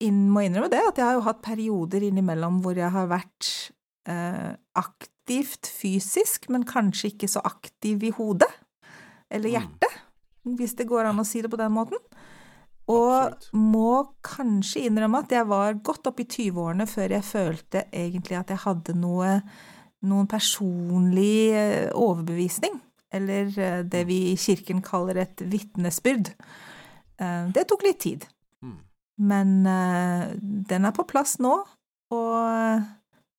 inn, 0.00 0.22
må 0.32 0.46
innrømme 0.46 0.70
det, 0.72 0.80
at 0.80 0.98
jeg 1.00 1.06
har 1.10 1.18
jo 1.18 1.26
hatt 1.26 1.42
perioder 1.44 2.06
innimellom 2.08 2.62
hvor 2.64 2.78
jeg 2.78 2.88
har 2.94 3.10
vært 3.10 3.50
aktivt 4.06 5.66
fysisk, 5.68 6.48
men 6.50 6.64
kanskje 6.64 7.10
ikke 7.12 7.28
så 7.28 7.40
aktiv 7.44 8.02
i 8.02 8.10
hodet. 8.10 8.48
Eller 9.30 9.48
Mm. 9.50 9.54
hjertet, 9.60 9.98
hvis 10.56 10.74
det 10.76 10.86
går 10.88 11.04
an 11.06 11.18
å 11.20 11.26
si 11.26 11.40
det 11.42 11.50
på 11.50 11.56
den 11.58 11.72
måten. 11.72 11.98
Og 12.88 13.32
Absolutt. 13.32 13.52
må 13.52 14.08
kanskje 14.22 14.86
innrømme 14.88 15.18
at 15.22 15.28
jeg 15.30 15.46
var 15.46 15.74
godt 15.74 16.06
opp 16.08 16.18
i 16.20 16.24
20-årene 16.24 16.86
før 16.88 17.08
jeg 17.10 17.22
følte 17.22 17.84
egentlig 17.92 18.38
at 18.40 18.48
jeg 18.48 18.58
hadde 18.58 18.94
noe 18.96 19.42
noen 20.02 20.26
personlig 20.26 21.52
eh, 21.52 21.90
overbevisning, 21.92 22.80
eller 23.12 23.46
eh, 23.58 23.82
det 23.82 24.06
vi 24.08 24.32
i 24.32 24.36
kirken 24.36 24.80
kaller 24.82 25.18
et 25.18 25.36
vitnesbyrd. 25.36 26.32
Eh, 27.20 27.46
Det 27.52 27.66
tok 27.68 27.82
litt 27.82 28.00
tid, 28.00 28.26
Mm. 28.62 28.78
men 29.18 29.66
eh, 29.66 30.34
den 30.40 30.84
er 30.86 30.92
på 30.92 31.06
plass 31.06 31.36
nå, 31.38 31.52
og, 32.10 32.82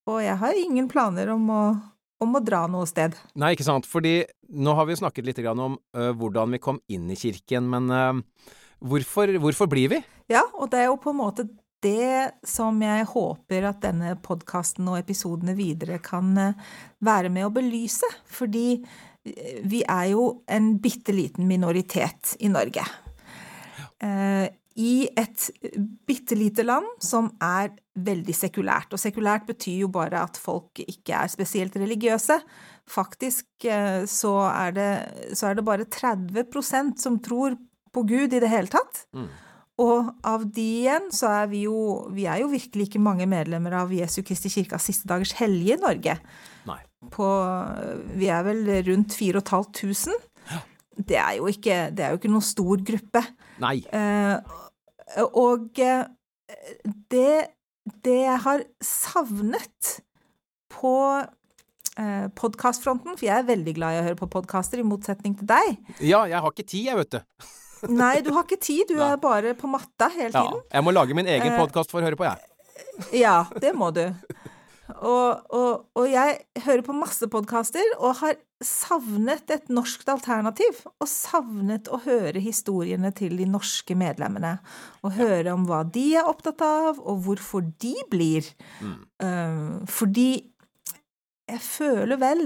og 0.10 0.22
jeg 0.24 0.38
har 0.42 0.58
ingen 0.58 0.88
planer 0.92 1.30
om 1.34 1.50
å, 1.54 1.64
om 2.24 2.38
å 2.38 2.42
dra 2.44 2.64
noe 2.72 2.88
sted. 2.90 3.18
Nei, 3.40 3.54
ikke 3.56 3.68
sant. 3.68 3.90
Fordi 3.90 4.22
nå 4.50 4.74
har 4.78 4.88
vi 4.90 4.98
snakket 5.00 5.28
litt 5.28 5.42
om 5.52 5.78
hvordan 5.92 6.56
vi 6.56 6.62
kom 6.64 6.80
inn 6.92 7.10
i 7.12 7.18
kirken, 7.20 7.70
men 7.72 8.24
hvorfor, 8.82 9.36
hvorfor 9.42 9.70
blir 9.72 9.94
vi? 9.94 10.02
Ja, 10.32 10.44
og 10.58 10.72
det 10.74 10.82
er 10.82 10.90
jo 10.90 10.98
på 11.02 11.14
en 11.14 11.22
måte 11.22 11.48
det 11.82 12.46
som 12.46 12.78
jeg 12.84 13.08
håper 13.10 13.66
at 13.72 13.82
denne 13.82 14.16
podkasten 14.22 14.90
og 14.92 15.00
episodene 15.00 15.56
videre 15.58 15.98
kan 16.04 16.34
være 17.02 17.32
med 17.34 17.48
å 17.48 17.54
belyse. 17.54 18.10
Fordi 18.30 18.82
vi 19.66 19.84
er 19.86 20.12
jo 20.14 20.44
en 20.50 20.76
bitte 20.82 21.14
liten 21.14 21.50
minoritet 21.50 22.36
i 22.42 22.50
Norge. 22.54 22.86
Ja. 24.02 24.50
I 24.82 24.94
et 25.20 25.50
bitte 26.08 26.38
lite 26.38 26.64
land 26.64 26.88
som 27.04 27.28
er 27.44 27.74
veldig 28.06 28.36
sekulært. 28.36 28.94
Og 28.94 29.02
sekulært 29.02 29.48
betyr 29.50 29.84
jo 29.86 29.92
bare 29.94 30.24
at 30.26 30.40
folk 30.40 30.82
ikke 30.84 31.16
er 31.24 31.32
spesielt 31.32 31.76
religiøse. 31.80 32.40
Faktisk 32.90 33.68
eh, 33.70 34.04
så 34.10 34.34
er 34.50 34.76
det, 34.76 34.90
så 35.38 35.52
er 35.52 35.60
det 35.60 35.68
bare 35.68 35.88
30% 35.88 36.98
som 37.02 37.20
tror 37.24 37.58
på 37.92 38.06
Gud 38.08 38.34
i 38.34 38.42
det 38.42 38.52
hele 38.52 38.72
tatt. 38.72 39.06
Mm. 39.16 39.30
Og 39.82 40.12
av 40.28 40.44
de 40.54 40.68
igjen 40.84 41.08
så 41.16 41.30
er 41.32 41.48
vi 41.50 41.64
jo 41.64 41.76
Vi 42.14 42.28
er 42.30 42.42
jo 42.44 42.52
virkelig 42.52 42.90
ikke 42.90 43.02
mange 43.02 43.26
medlemmer 43.30 43.74
av 43.80 43.94
Jesu 43.96 44.20
Kristi 44.28 44.52
kirkas 44.52 44.86
siste 44.90 45.10
dagers 45.10 45.34
hellige 45.40 45.78
i 45.78 45.82
Norge. 45.82 46.18
Nei. 46.70 46.82
På 47.14 47.30
Vi 48.20 48.30
er 48.30 48.44
vel 48.46 48.68
rundt 48.92 49.16
4500. 49.18 50.20
Det 51.02 51.18
er 51.18 51.38
jo 51.40 51.48
ikke, 51.50 51.88
det 51.96 52.04
er 52.04 52.14
jo 52.14 52.20
ikke 52.20 52.32
noen 52.32 52.46
stor 52.46 52.82
gruppe. 52.86 53.24
Nei. 53.64 53.78
Eh, 53.96 54.36
og 55.32 55.80
eh, 55.82 56.04
det, 57.12 57.32
det 58.06 58.18
jeg 58.24 58.40
har 58.44 58.64
savnet 58.86 59.96
på 60.72 60.94
eh, 62.00 62.28
podkastfronten, 62.38 63.16
for 63.18 63.26
jeg 63.28 63.42
er 63.42 63.48
veldig 63.50 63.74
glad 63.78 63.96
i 63.96 64.02
å 64.02 64.06
høre 64.10 64.20
på 64.22 64.30
podkaster, 64.32 64.82
i 64.82 64.86
motsetning 64.88 65.36
til 65.40 65.50
deg. 65.50 65.74
Ja, 66.00 66.24
jeg 66.30 66.40
har 66.44 66.54
ikke 66.54 66.68
tid, 66.68 66.86
jeg, 66.92 67.00
vet 67.02 67.18
du. 67.18 67.50
Nei, 68.02 68.14
du 68.22 68.30
har 68.36 68.46
ikke 68.46 68.62
tid, 68.62 68.86
du 68.92 68.98
Nei. 69.02 69.12
er 69.16 69.22
bare 69.24 69.56
på 69.58 69.70
matta 69.72 70.12
hele 70.14 70.32
tiden. 70.32 70.62
Ja, 70.62 70.78
jeg 70.78 70.86
må 70.88 70.94
lage 70.96 71.18
min 71.18 71.30
egen 71.30 71.54
Eh, 71.56 71.60
podkast 71.60 71.94
for 71.94 72.02
å 72.02 72.06
høre 72.06 72.20
på, 72.20 72.28
jeg. 72.30 72.48
Ja, 73.22 73.44
det 73.62 73.74
må 73.78 73.90
du. 73.96 74.06
Og, 75.00 75.44
og, 75.56 75.84
og 75.98 76.08
jeg 76.10 76.40
hører 76.66 76.84
på 76.86 76.96
masse 76.96 77.28
podkaster 77.32 77.94
og 78.00 78.20
har 78.22 78.40
savnet 78.62 79.50
et 79.54 79.70
norskt 79.74 80.10
alternativ. 80.12 80.84
Og 81.02 81.10
savnet 81.10 81.90
å 81.92 82.02
høre 82.06 82.42
historiene 82.44 83.14
til 83.18 83.38
de 83.40 83.48
norske 83.50 83.98
medlemmene. 83.98 84.58
Og 85.06 85.18
høre 85.18 85.56
om 85.56 85.66
hva 85.70 85.84
de 85.88 86.08
er 86.20 86.30
opptatt 86.30 86.62
av, 86.66 87.02
og 87.02 87.24
hvorfor 87.26 87.66
de 87.82 87.96
blir. 88.12 88.50
Mm. 88.82 88.98
Eh, 89.26 89.72
fordi 89.90 90.30
jeg 91.52 91.64
føler 91.66 92.20
vel, 92.22 92.46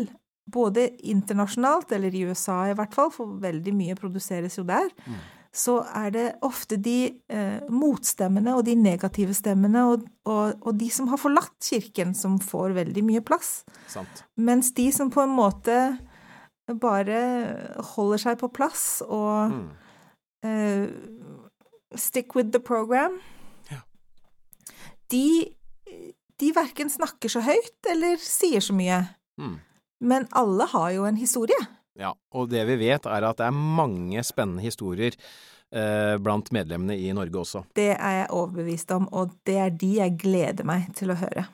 både 0.51 0.91
internasjonalt, 1.09 1.89
eller 1.97 2.13
i 2.13 2.21
USA 2.29 2.67
i 2.69 2.75
hvert 2.77 2.93
fall, 2.93 3.09
for 3.13 3.37
veldig 3.41 3.73
mye 3.73 3.97
produseres 3.97 4.59
jo 4.59 4.67
der, 4.67 4.91
Mm. 5.05 5.23
Så 5.55 5.77
er 5.95 6.09
det 6.11 6.23
ofte 6.43 6.75
de 6.83 7.13
eh, 7.31 7.61
motstemmene 7.71 8.57
og 8.57 8.65
de 8.67 8.73
negative 8.75 9.31
stemmene 9.37 9.85
og, 9.87 10.01
og, 10.27 10.57
og 10.67 10.75
de 10.81 10.89
som 10.91 11.07
har 11.07 11.21
forlatt 11.21 11.55
kirken, 11.63 12.11
som 12.17 12.35
får 12.43 12.73
veldig 12.75 13.03
mye 13.07 13.21
plass. 13.23 13.61
Sant. 13.87 14.25
Mens 14.35 14.73
de 14.75 14.89
som 14.91 15.09
på 15.13 15.23
en 15.23 15.31
måte 15.37 15.77
bare 16.81 17.21
holder 17.95 18.17
seg 18.25 18.39
på 18.41 18.49
plass 18.51 19.01
og 19.05 19.51
Mm. 19.53 19.69
eh, 20.43 20.87
stick 21.95 22.35
with 22.35 22.51
the 22.51 22.59
program, 22.59 23.19
Ja. 23.71 23.79
de, 25.11 25.55
de 26.39 26.51
verken 26.55 26.89
snakker 26.89 27.29
så 27.31 27.41
høyt 27.45 27.89
eller 27.91 28.17
sier 28.17 28.59
så 28.59 28.73
mye. 28.75 28.99
Mm. 29.39 29.59
Men 30.01 30.27
alle 30.35 30.65
har 30.73 30.89
jo 30.91 31.05
en 31.07 31.15
historie. 31.17 31.57
Ja, 31.99 32.13
og 32.35 32.49
det 32.51 32.65
vi 32.67 32.79
vet 32.81 33.07
er 33.07 33.27
at 33.27 33.39
det 33.39 33.47
er 33.47 33.55
mange 33.55 34.23
spennende 34.27 34.63
historier 34.65 35.15
eh, 35.15 36.15
blant 36.21 36.51
medlemmene 36.55 36.97
i 36.99 37.13
Norge 37.15 37.43
også. 37.43 37.65
Det 37.77 37.93
er 37.95 38.17
jeg 38.21 38.31
overbevist 38.35 38.91
om, 38.95 39.07
og 39.15 39.35
det 39.47 39.59
er 39.67 39.71
de 39.71 39.93
jeg 40.01 40.17
gleder 40.25 40.67
meg 40.67 40.89
til 40.97 41.13
å 41.13 41.19
høre. 41.19 41.47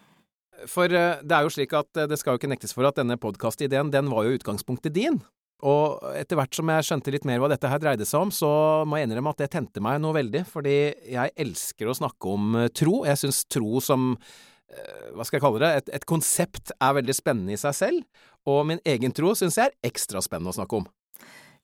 For 0.70 0.90
eh, 0.90 1.22
det 1.22 1.38
er 1.38 1.46
jo 1.46 1.54
slik 1.54 1.76
at 1.78 2.02
eh, 2.02 2.10
det 2.10 2.18
skal 2.22 2.36
jo 2.36 2.42
ikke 2.42 2.52
nektes 2.52 2.74
for 2.78 2.90
at 2.90 2.98
denne 2.98 3.20
podkastideen, 3.22 3.94
den 3.94 4.10
var 4.14 4.26
jo 4.26 4.36
utgangspunktet 4.40 4.98
din. 4.98 5.22
Og 5.62 6.02
etter 6.18 6.40
hvert 6.40 6.58
som 6.58 6.70
jeg 6.74 6.86
skjønte 6.88 7.14
litt 7.14 7.26
mer 7.28 7.42
hva 7.42 7.52
dette 7.52 7.70
her 7.70 7.82
dreide 7.82 8.06
seg 8.10 8.26
om, 8.26 8.32
så 8.34 8.50
må 8.88 8.98
jeg 8.98 9.08
innrømme 9.08 9.34
at 9.34 9.44
det 9.44 9.52
tente 9.54 9.84
meg 9.84 10.00
noe 10.02 10.18
veldig, 10.18 10.42
fordi 10.50 10.78
jeg 11.14 11.36
elsker 11.44 11.90
å 11.90 11.98
snakke 11.98 12.34
om 12.34 12.56
eh, 12.64 12.72
tro. 12.74 13.04
Jeg 13.06 13.22
syns 13.22 13.44
tro 13.46 13.82
som 13.84 14.16
eh, 14.18 15.12
hva 15.14 15.28
skal 15.28 15.38
jeg 15.38 15.46
kalle 15.46 15.62
det, 15.62 15.72
et, 15.84 15.94
et 16.00 16.08
konsept 16.10 16.74
er 16.80 16.98
veldig 16.98 17.18
spennende 17.18 17.54
i 17.54 17.62
seg 17.62 17.78
selv, 17.78 18.26
og 18.50 18.64
min 18.70 18.82
egen 18.88 19.14
tro 19.16 19.34
syns 19.38 19.60
jeg 19.60 19.70
er 19.70 19.92
ekstra 19.92 20.22
spennende 20.24 20.54
å 20.54 20.58
snakke 20.58 20.82
om. 20.82 20.88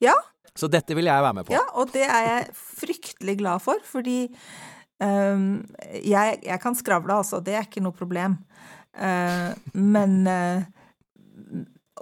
Ja. 0.02 0.14
Så 0.58 0.70
dette 0.70 0.96
vil 0.98 1.06
jeg 1.06 1.22
være 1.22 1.36
med 1.38 1.46
på. 1.46 1.54
Ja, 1.54 1.62
og 1.78 1.92
det 1.94 2.06
er 2.06 2.24
jeg 2.26 2.50
fryktelig 2.58 3.36
glad 3.38 3.62
for, 3.62 3.82
fordi 3.86 4.26
um, 5.02 5.62
jeg, 6.02 6.40
jeg 6.42 6.60
kan 6.62 6.78
skravle, 6.78 7.20
altså. 7.20 7.42
Det 7.44 7.54
er 7.54 7.66
ikke 7.66 7.84
noe 7.84 7.94
problem. 7.94 8.38
Uh, 8.98 9.54
men 9.74 10.20
uh, 10.26 10.66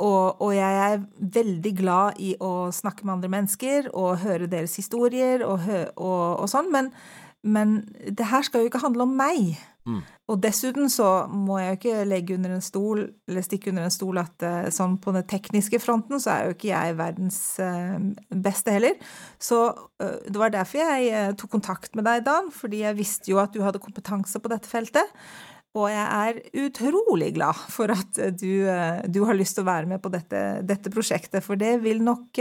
og, 0.01 0.41
og, 0.41 0.51
jeg 0.57 0.81
er 0.87 1.05
veldig 1.37 1.73
glad 1.77 2.21
i 2.21 2.35
å 2.41 2.69
snakke 2.75 3.05
med 3.05 3.17
andre 3.17 3.33
mennesker 3.33 3.89
og 3.97 4.21
høre 4.25 4.49
deres 4.51 4.77
historier 4.77 5.45
og, 5.47 5.65
og, 5.97 6.43
og 6.43 6.51
sånn, 6.53 6.69
men, 6.73 6.91
men, 7.45 7.79
det 8.09 8.29
her 8.29 8.45
skal 8.45 8.63
jo 8.65 8.71
ikke 8.71 8.83
handle 8.85 9.07
om 9.07 9.17
meg. 9.17 9.57
Mm. 9.87 10.01
Og 10.27 10.39
dessuten 10.43 10.91
så 10.91 11.09
må 11.31 11.61
jeg 11.61 11.69
jo 11.69 11.77
ikke 11.79 12.07
legge 12.11 12.35
under 12.35 12.57
en 12.57 12.65
stol, 12.65 13.05
eller 13.31 13.45
stikke 13.47 13.71
under 13.71 13.87
en 13.87 13.95
stol 13.95 14.19
at 14.19 14.43
uh, 14.43 14.67
sånn 14.75 14.97
på 15.03 15.15
den 15.15 15.27
tekniske 15.31 15.79
fronten 15.83 16.23
så 16.23 16.33
er 16.33 16.49
jo 16.49 16.57
ikke 16.57 16.73
jeg 16.73 16.97
verdens 16.99 17.41
uh, 17.63 17.99
beste 18.35 18.75
heller. 18.75 18.97
Så 19.39 19.61
uh, 19.71 20.17
det 20.27 20.41
var 20.43 20.55
derfor 20.55 20.83
jeg 20.83 21.37
tok 21.39 21.55
kontakt 21.55 21.95
med 21.95 22.09
deg, 22.09 22.25
Dan, 22.27 22.51
fordi 22.55 22.83
jeg 22.83 22.99
visste 22.99 23.31
jo 23.31 23.39
at 23.43 23.55
du 23.55 23.63
hadde 23.63 23.83
kompetanse 23.83 24.43
på 24.43 24.51
dette 24.51 24.71
feltet. 24.71 25.15
Og 25.77 25.91
jeg 25.93 26.05
er 26.05 26.65
utrolig 26.65 27.35
glad 27.37 27.59
for 27.69 27.93
at 27.93 28.17
du, 28.41 28.65
du 29.13 29.19
har 29.29 29.37
lyst 29.37 29.59
til 29.59 29.67
å 29.67 29.69
være 29.69 29.91
med 29.91 30.01
på 30.01 30.09
dette, 30.09 30.63
dette 30.65 30.89
prosjektet, 30.89 31.45
for 31.45 31.61
det 31.61 31.75
vil 31.83 32.01
nok 32.01 32.41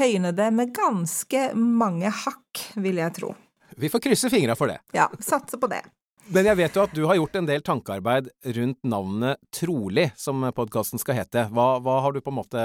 høyne 0.00 0.32
det 0.34 0.48
med 0.50 0.72
ganske 0.74 1.44
mange 1.54 2.10
hakk, 2.10 2.64
vil 2.74 2.98
jeg 2.98 3.14
tro. 3.20 3.30
Vi 3.78 3.86
får 3.86 4.02
krysse 4.02 4.30
fingra 4.34 4.58
for 4.58 4.70
det. 4.70 4.80
Ja, 4.98 5.06
satse 5.22 5.62
på 5.62 5.70
det. 5.70 5.84
Men 6.32 6.48
jeg 6.48 6.56
vet 6.56 6.76
jo 6.76 6.84
at 6.86 6.94
du 6.96 7.02
har 7.04 7.18
gjort 7.18 7.36
en 7.36 7.48
del 7.48 7.62
tankearbeid 7.64 8.30
rundt 8.56 8.78
navnet 8.86 9.40
Trolig, 9.52 10.08
som 10.16 10.44
podkasten 10.56 11.00
skal 11.02 11.18
hete. 11.20 11.46
Hva, 11.52 11.78
hva, 11.84 11.98
har 12.04 12.14
du 12.14 12.22
på 12.24 12.32
en 12.32 12.38
måte 12.38 12.62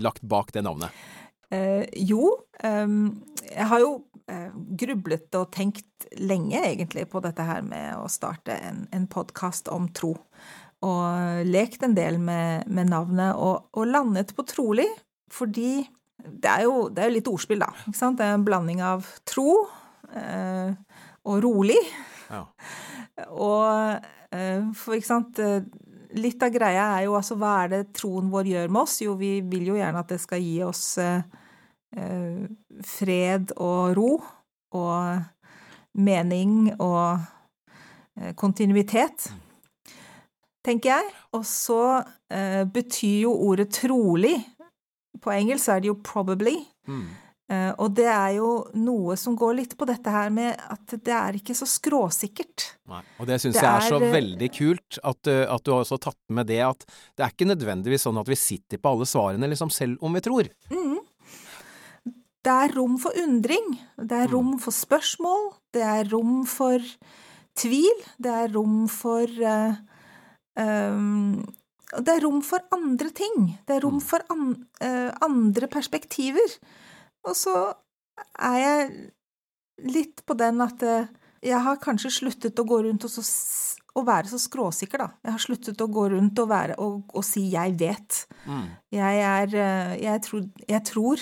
lagt 0.00 0.24
bak 0.24 0.52
det 0.56 0.64
navnet? 0.64 0.94
Eh, 1.52 1.84
jo, 2.08 2.30
eh, 2.64 2.86
jeg 3.50 3.68
har 3.72 3.84
jo 3.84 3.92
eh, 4.30 4.48
grublet 4.80 5.36
og 5.40 5.50
tenkt 5.52 6.08
lenge 6.20 6.62
egentlig 6.62 7.08
på 7.12 7.20
dette 7.24 7.44
her 7.44 7.64
med 7.66 7.98
å 7.98 8.08
starte 8.12 8.56
en, 8.56 8.86
en 8.96 9.06
podkast 9.10 9.68
om 9.72 9.90
tro. 9.92 10.14
Og 10.84 11.44
lekt 11.48 11.82
en 11.82 11.96
del 11.96 12.20
med, 12.22 12.68
med 12.70 12.92
navnet, 12.92 13.34
og, 13.36 13.68
og, 13.74 13.88
landet 13.90 14.32
på 14.36 14.46
Trolig 14.46 14.86
fordi 15.28 15.82
det 16.18 16.48
er, 16.50 16.62
jo, 16.66 16.86
det 16.90 17.02
er 17.02 17.10
jo 17.10 17.14
litt 17.16 17.28
ordspill, 17.30 17.60
da. 17.62 17.68
Det 17.92 18.24
er 18.24 18.32
en 18.34 18.46
blanding 18.46 18.80
av 18.82 19.06
tro 19.28 19.66
eh, 20.16 20.72
og 21.28 21.42
rolig. 21.44 21.78
Ja. 22.28 22.44
Og 23.48 24.00
eh, 24.34 24.64
for 24.76 24.96
ikke 24.96 25.08
sant 25.08 25.40
eh, 25.42 25.60
Litt 26.18 26.40
av 26.40 26.52
greia 26.54 26.86
er 26.96 27.02
jo 27.04 27.18
altså 27.18 27.36
hva 27.36 27.50
er 27.64 27.72
det 27.72 27.80
troen 27.98 28.30
vår 28.32 28.46
gjør 28.48 28.70
med 28.72 28.80
oss? 28.80 28.94
Jo, 29.04 29.12
vi 29.20 29.42
vil 29.44 29.66
jo 29.68 29.74
gjerne 29.76 30.00
at 30.00 30.08
det 30.08 30.16
skal 30.22 30.40
gi 30.40 30.54
oss 30.64 30.96
eh, 31.02 31.20
fred 32.88 33.52
og 33.60 33.92
ro 33.98 34.14
og 34.72 35.98
mening 36.00 36.70
og 36.80 38.32
kontinuitet, 38.40 39.28
tenker 40.64 40.94
jeg. 40.94 41.12
Og 41.36 41.44
så 41.48 42.00
betyr 42.72 43.26
jo 43.26 43.36
ordet 43.50 43.68
trolig 43.76 44.34
På 45.20 45.32
engelsk 45.36 45.68
er 45.68 45.84
det 45.84 45.92
jo 45.92 46.00
'probably'. 46.00 46.64
Mm. 46.88 47.08
Uh, 47.48 47.72
og 47.80 47.94
det 47.96 48.04
er 48.12 48.34
jo 48.36 48.48
noe 48.76 49.14
som 49.16 49.32
går 49.38 49.54
litt 49.56 49.70
på 49.80 49.86
dette 49.88 50.12
her 50.12 50.28
med 50.28 50.52
at 50.68 50.92
det 51.00 51.14
er 51.16 51.36
ikke 51.38 51.54
så 51.56 51.64
skråsikkert. 51.64 52.66
Nei, 52.92 53.00
og 53.16 53.28
det 53.30 53.38
syns 53.40 53.56
jeg 53.56 53.64
er, 53.64 53.76
er, 53.80 53.86
så 53.88 54.00
eh, 54.02 54.10
veldig 54.12 54.48
kult 54.52 54.98
at, 55.00 55.30
uh, 55.32 55.44
at, 55.54 55.62
du 55.64 55.70
har 55.72 55.80
også 55.80 55.96
tatt 56.04 56.18
med 56.36 56.50
det 56.50 56.58
at 56.66 56.82
det 57.16 57.24
er 57.24 57.32
ikke 57.32 57.48
nødvendigvis 57.48 58.02
sånn 58.04 58.20
at 58.20 58.28
vi 58.28 58.36
sitter 58.36 58.80
på 58.82 58.92
alle 58.92 59.06
svarene, 59.08 59.48
liksom, 59.48 59.72
selv 59.72 60.04
om 60.04 60.18
vi 60.18 60.22
tror. 60.26 60.50
Mm. 60.68 60.98
Det 62.44 62.56
er 62.66 62.74
rom 62.76 62.98
for 63.00 63.16
undring, 63.22 63.70
det 63.96 64.18
er 64.26 64.28
rom 64.34 64.50
mm. 64.58 64.58
for 64.66 64.76
spørsmål, 64.76 65.48
det 65.72 65.86
er 65.88 66.10
rom 66.12 66.42
for 66.48 66.84
tvil, 67.56 68.02
det 68.20 68.34
er 68.42 68.52
rom 68.58 68.82
for 68.92 69.24
uh, 69.24 69.72
um, 70.60 71.40
Det 71.96 72.12
er 72.12 72.20
rom 72.26 72.44
for 72.44 72.60
andre 72.76 73.08
ting. 73.16 73.56
Det 73.64 73.78
er 73.78 73.80
rom 73.86 73.96
mm. 73.96 74.04
for 74.04 74.20
an, 74.36 74.52
andre 75.24 75.70
perspektiver. 75.72 76.58
Og 77.26 77.36
så 77.36 77.54
er 78.38 78.58
jeg 78.62 78.90
litt 79.88 80.22
på 80.26 80.36
den 80.38 80.62
at 80.64 80.82
eh, 80.86 81.10
jeg 81.44 81.62
har 81.62 81.82
kanskje 81.82 82.10
sluttet 82.10 82.58
å 82.58 82.66
gå 82.66 82.80
rundt 82.86 83.06
og, 83.06 83.12
så, 83.12 83.22
å 83.98 84.04
være 84.06 84.30
så 84.32 84.40
skråsikker, 84.42 85.04
da. 85.04 85.08
Jeg 85.26 85.34
har 85.36 85.42
sluttet 85.42 85.84
å 85.84 85.90
gå 85.90 86.08
rundt 86.14 86.40
og, 86.42 86.48
være, 86.50 86.78
og, 86.82 87.02
og 87.14 87.26
si 87.26 87.48
'jeg 87.52 87.76
vet'. 87.78 88.24
Mm. 88.46 88.64
Jeg 88.94 89.20
er 89.32 89.54
eh, 89.54 90.02
Jeg 90.02 90.22
tror 90.22 90.48
Jeg 90.68 90.84
tror, 90.84 91.18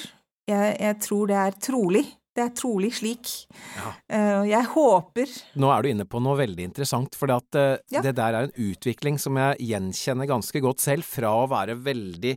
jeg, 0.49 0.77
jeg 0.81 1.01
tror 1.01 1.27
det 1.27 1.37
er 1.37 1.61
trolig. 1.61 2.07
Det 2.37 2.45
er 2.45 2.53
trolig 2.53 2.91
slik. 2.93 3.31
Ja. 3.77 3.93
Eh, 4.13 4.43
jeg 4.51 4.69
håper 4.75 5.31
Nå 5.57 5.71
er 5.73 5.83
du 5.83 5.89
inne 5.89 6.05
på 6.05 6.21
noe 6.21 6.37
veldig 6.37 6.67
interessant, 6.69 7.17
for 7.17 7.33
ja. 7.33 8.03
det 8.05 8.13
der 8.17 8.35
er 8.37 8.49
en 8.49 8.57
utvikling 8.57 9.17
som 9.19 9.37
jeg 9.41 9.57
gjenkjenner 9.71 10.29
ganske 10.29 10.61
godt 10.61 10.85
selv, 10.85 11.05
fra 11.09 11.33
å 11.33 11.47
være 11.49 11.79
veldig 11.81 12.37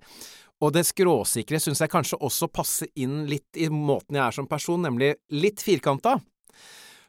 og 0.60 0.74
det 0.76 0.84
skråsikre 0.90 1.60
syns 1.62 1.80
jeg 1.84 1.92
kanskje 1.92 2.20
også 2.20 2.50
passer 2.52 2.90
inn 3.00 3.24
litt 3.30 3.56
i 3.56 3.70
måten 3.72 4.18
jeg 4.18 4.26
er 4.26 4.36
som 4.36 4.48
person, 4.50 4.82
nemlig 4.84 5.14
litt 5.32 5.64
firkanta. 5.64 6.18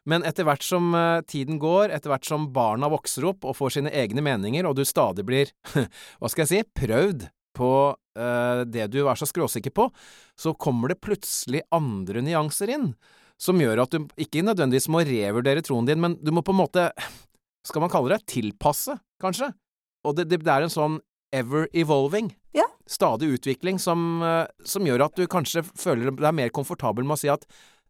Men 0.08 0.24
etter 0.24 0.46
hvert 0.48 0.64
som 0.64 0.94
uh, 0.96 1.20
tiden 1.28 1.58
går, 1.60 1.90
etter 1.92 2.12
hvert 2.12 2.26
som 2.26 2.48
barna 2.54 2.88
vokser 2.90 3.26
opp 3.28 3.44
og 3.44 3.56
får 3.58 3.76
sine 3.76 3.92
egne 3.92 4.22
meninger, 4.24 4.66
og 4.66 4.78
du 4.78 4.84
stadig 4.88 5.26
blir, 5.28 5.50
hva 6.18 6.30
skal 6.30 6.46
jeg 6.46 6.50
si, 6.52 6.62
prøvd 6.78 7.26
på 7.58 7.72
uh, 7.92 8.62
det 8.64 8.86
du 8.94 9.02
er 9.02 9.18
så 9.18 9.28
skråsikker 9.28 9.74
på, 9.76 9.88
så 10.38 10.54
kommer 10.54 10.92
det 10.94 11.02
plutselig 11.02 11.64
andre 11.74 12.22
nyanser 12.24 12.72
inn, 12.76 12.92
som 13.40 13.60
gjør 13.60 13.82
at 13.84 13.92
du 13.92 14.06
ikke 14.20 14.44
nødvendigvis 14.46 14.88
må 14.92 15.02
revurdere 15.04 15.64
troen 15.66 15.88
din, 15.88 16.00
men 16.00 16.16
du 16.22 16.32
må 16.32 16.44
på 16.46 16.54
en 16.54 16.62
måte, 16.62 16.86
skal 17.66 17.84
man 17.84 17.92
kalle 17.92 18.14
det, 18.14 18.24
tilpasse, 18.30 18.94
kanskje. 19.20 19.50
Og 20.06 20.16
det, 20.16 20.30
det, 20.30 20.40
det 20.46 20.52
er 20.54 20.64
en 20.64 20.72
sånn 20.72 21.00
ever 21.32 21.68
evolving. 21.72 22.32
Ja. 22.52 22.66
Stadig 22.86 23.28
utvikling 23.36 23.78
som, 23.78 24.22
eh, 24.22 24.46
som, 24.64 24.86
gjør 24.86 25.06
at 25.06 25.16
du 25.16 25.26
kanskje 25.30 25.62
føler 25.62 26.10
deg 26.10 26.34
mer 26.34 26.52
komfortabel 26.54 27.06
med 27.06 27.18
å 27.18 27.20
si 27.20 27.30
at 27.30 27.46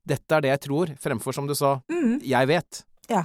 dette 0.06 0.36
er 0.36 0.44
det 0.44 0.54
jeg 0.54 0.64
tror, 0.68 0.94
fremfor 1.00 1.36
som 1.36 1.46
du 1.48 1.54
sa, 1.54 1.78
mm. 1.92 2.20
jeg 2.24 2.50
vet. 2.50 2.82
Ja. 3.10 3.24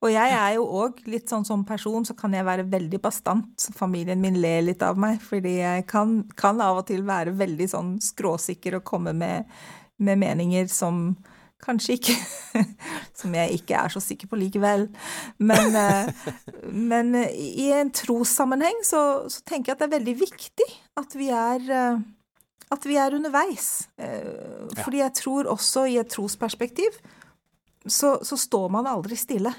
Og 0.00 0.08
jeg 0.14 0.32
er 0.32 0.54
jo 0.56 0.64
òg 0.80 1.02
litt 1.12 1.28
sånn 1.28 1.44
som 1.44 1.64
person, 1.68 2.06
så 2.08 2.14
kan 2.16 2.32
jeg 2.32 2.46
være 2.46 2.64
veldig 2.72 3.02
bastant. 3.04 3.66
Familien 3.76 4.22
min 4.22 4.38
ler 4.40 4.62
litt 4.64 4.82
av 4.86 4.96
meg, 5.00 5.18
fordi 5.20 5.58
jeg 5.58 5.84
kan, 5.90 6.22
kan 6.40 6.62
av 6.64 6.80
og 6.80 6.86
til 6.88 7.04
være 7.06 7.34
veldig 7.36 7.68
sånn 7.68 7.90
skråsikker 8.04 8.78
og 8.78 8.86
komme 8.88 9.12
med, 9.16 9.50
med 10.00 10.22
meninger 10.22 10.70
som 10.72 11.10
Kanskje 11.60 11.98
ikke 11.98 12.14
Som 13.20 13.34
jeg 13.36 13.58
ikke 13.58 13.76
er 13.76 13.92
så 13.92 14.00
sikker 14.02 14.30
på 14.30 14.38
likevel. 14.40 14.86
Men, 15.38 15.76
eh, 15.76 16.30
men 16.72 17.12
i 17.28 17.68
en 17.76 17.92
trossammenheng 17.94 18.80
så, 18.86 19.02
så, 19.28 19.42
tenker 19.46 19.72
jeg 19.72 19.76
at 19.76 19.84
det 19.84 19.88
er 19.90 19.98
veldig 19.98 20.16
viktig 20.22 20.68
at 21.00 21.16
vi 21.18 21.28
er, 21.34 21.68
eh, 21.68 22.00
at 22.74 22.88
vi 22.88 22.96
er 22.98 23.16
underveis. 23.18 23.68
Eh, 24.00 24.72
fordi 24.80 25.02
jeg 25.02 25.16
tror 25.20 25.52
også 25.52 25.84
i 25.90 26.00
et 26.00 26.10
trosperspektiv 26.10 26.96
så, 27.86 28.18
så 28.24 28.36
står 28.36 28.68
man 28.72 28.88
aldri 28.88 29.16
stille. 29.20 29.52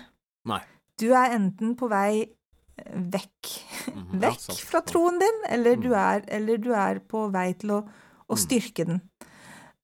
Nei. 0.49 0.61
Du 0.99 1.09
er 1.13 1.37
enten 1.37 1.75
på 1.77 1.89
vei 1.91 2.25
vekk, 3.13 3.51
mm, 3.93 4.17
vekk 4.25 4.57
fra 4.67 4.81
troen 4.85 5.19
din, 5.21 5.39
eller 5.49 5.77
du, 5.77 5.91
mm. 5.91 5.99
er, 6.01 6.25
eller 6.39 6.61
du 6.61 6.71
er 6.77 7.01
på 7.05 7.27
vei 7.33 7.51
til 7.61 7.77
å, 7.77 7.79
å 8.25 8.37
mm. 8.37 8.41
styrke 8.41 8.87
den. 8.89 9.01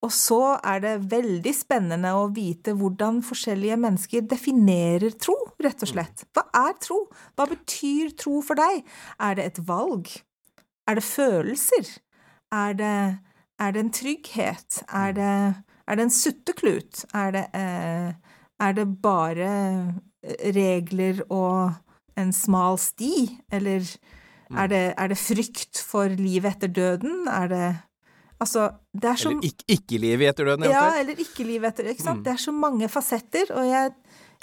Og 0.05 0.11
så 0.13 0.41
er 0.61 0.81
det 0.83 0.93
veldig 1.09 1.53
spennende 1.57 2.11
å 2.13 2.27
vite 2.33 2.75
hvordan 2.77 3.23
forskjellige 3.25 3.79
mennesker 3.81 4.27
definerer 4.29 5.15
tro, 5.17 5.35
rett 5.63 5.81
og 5.81 5.89
slett. 5.89 6.25
Hva 6.37 6.45
er 6.67 6.75
tro? 6.83 6.99
Hva 7.33 7.47
betyr 7.49 8.13
tro 8.19 8.41
for 8.45 8.59
deg? 8.59 8.83
Er 9.17 9.39
det 9.39 9.47
et 9.51 9.61
valg? 9.65 10.11
Er 10.87 10.99
det 10.99 11.05
følelser? 11.07 11.89
Er 12.53 12.77
det, 12.77 12.99
er 13.57 13.73
det 13.73 13.81
en 13.81 13.95
trygghet? 13.97 14.83
Er 14.93 15.17
det, 15.17 15.33
er 15.87 15.97
det 15.97 16.05
en 16.05 16.13
sutteklut? 16.13 17.03
Er 17.17 17.33
det, 17.33 17.43
eh, 17.57 18.13
er 18.61 18.77
det 18.77 18.87
bare 19.01 19.49
regler 20.53 21.25
og 21.33 21.73
en 22.17 22.31
smal 22.33 22.77
sti? 22.77 23.41
Eller 23.51 23.81
er 24.53 24.69
det, 24.69 24.85
er 24.93 25.09
det 25.09 25.17
frykt 25.17 25.81
for 25.81 26.13
livet 26.21 26.53
etter 26.55 26.69
døden? 26.69 27.25
Er 27.27 27.49
det 27.51 27.67
Altså, 28.37 28.67
det 28.93 29.09
er 29.09 29.17
så 29.17 29.31
Eller 29.31 29.49
ikke, 29.49 29.65
ikke 29.73 29.99
livet 30.01 30.31
etter 30.31 30.45
døden, 30.51 30.69
Ja, 30.69 30.85
eller 30.99 31.17
ikke 31.21 31.45
livet 31.47 31.73
etter 31.73 31.89
Ikke 31.89 32.05
sant. 32.05 32.21
Mm. 32.21 32.23
Det 32.27 32.33
er 32.35 32.41
så 32.43 32.53
mange 32.53 32.89
fasetter, 32.91 33.51
og 33.57 33.65
jeg, 33.65 33.93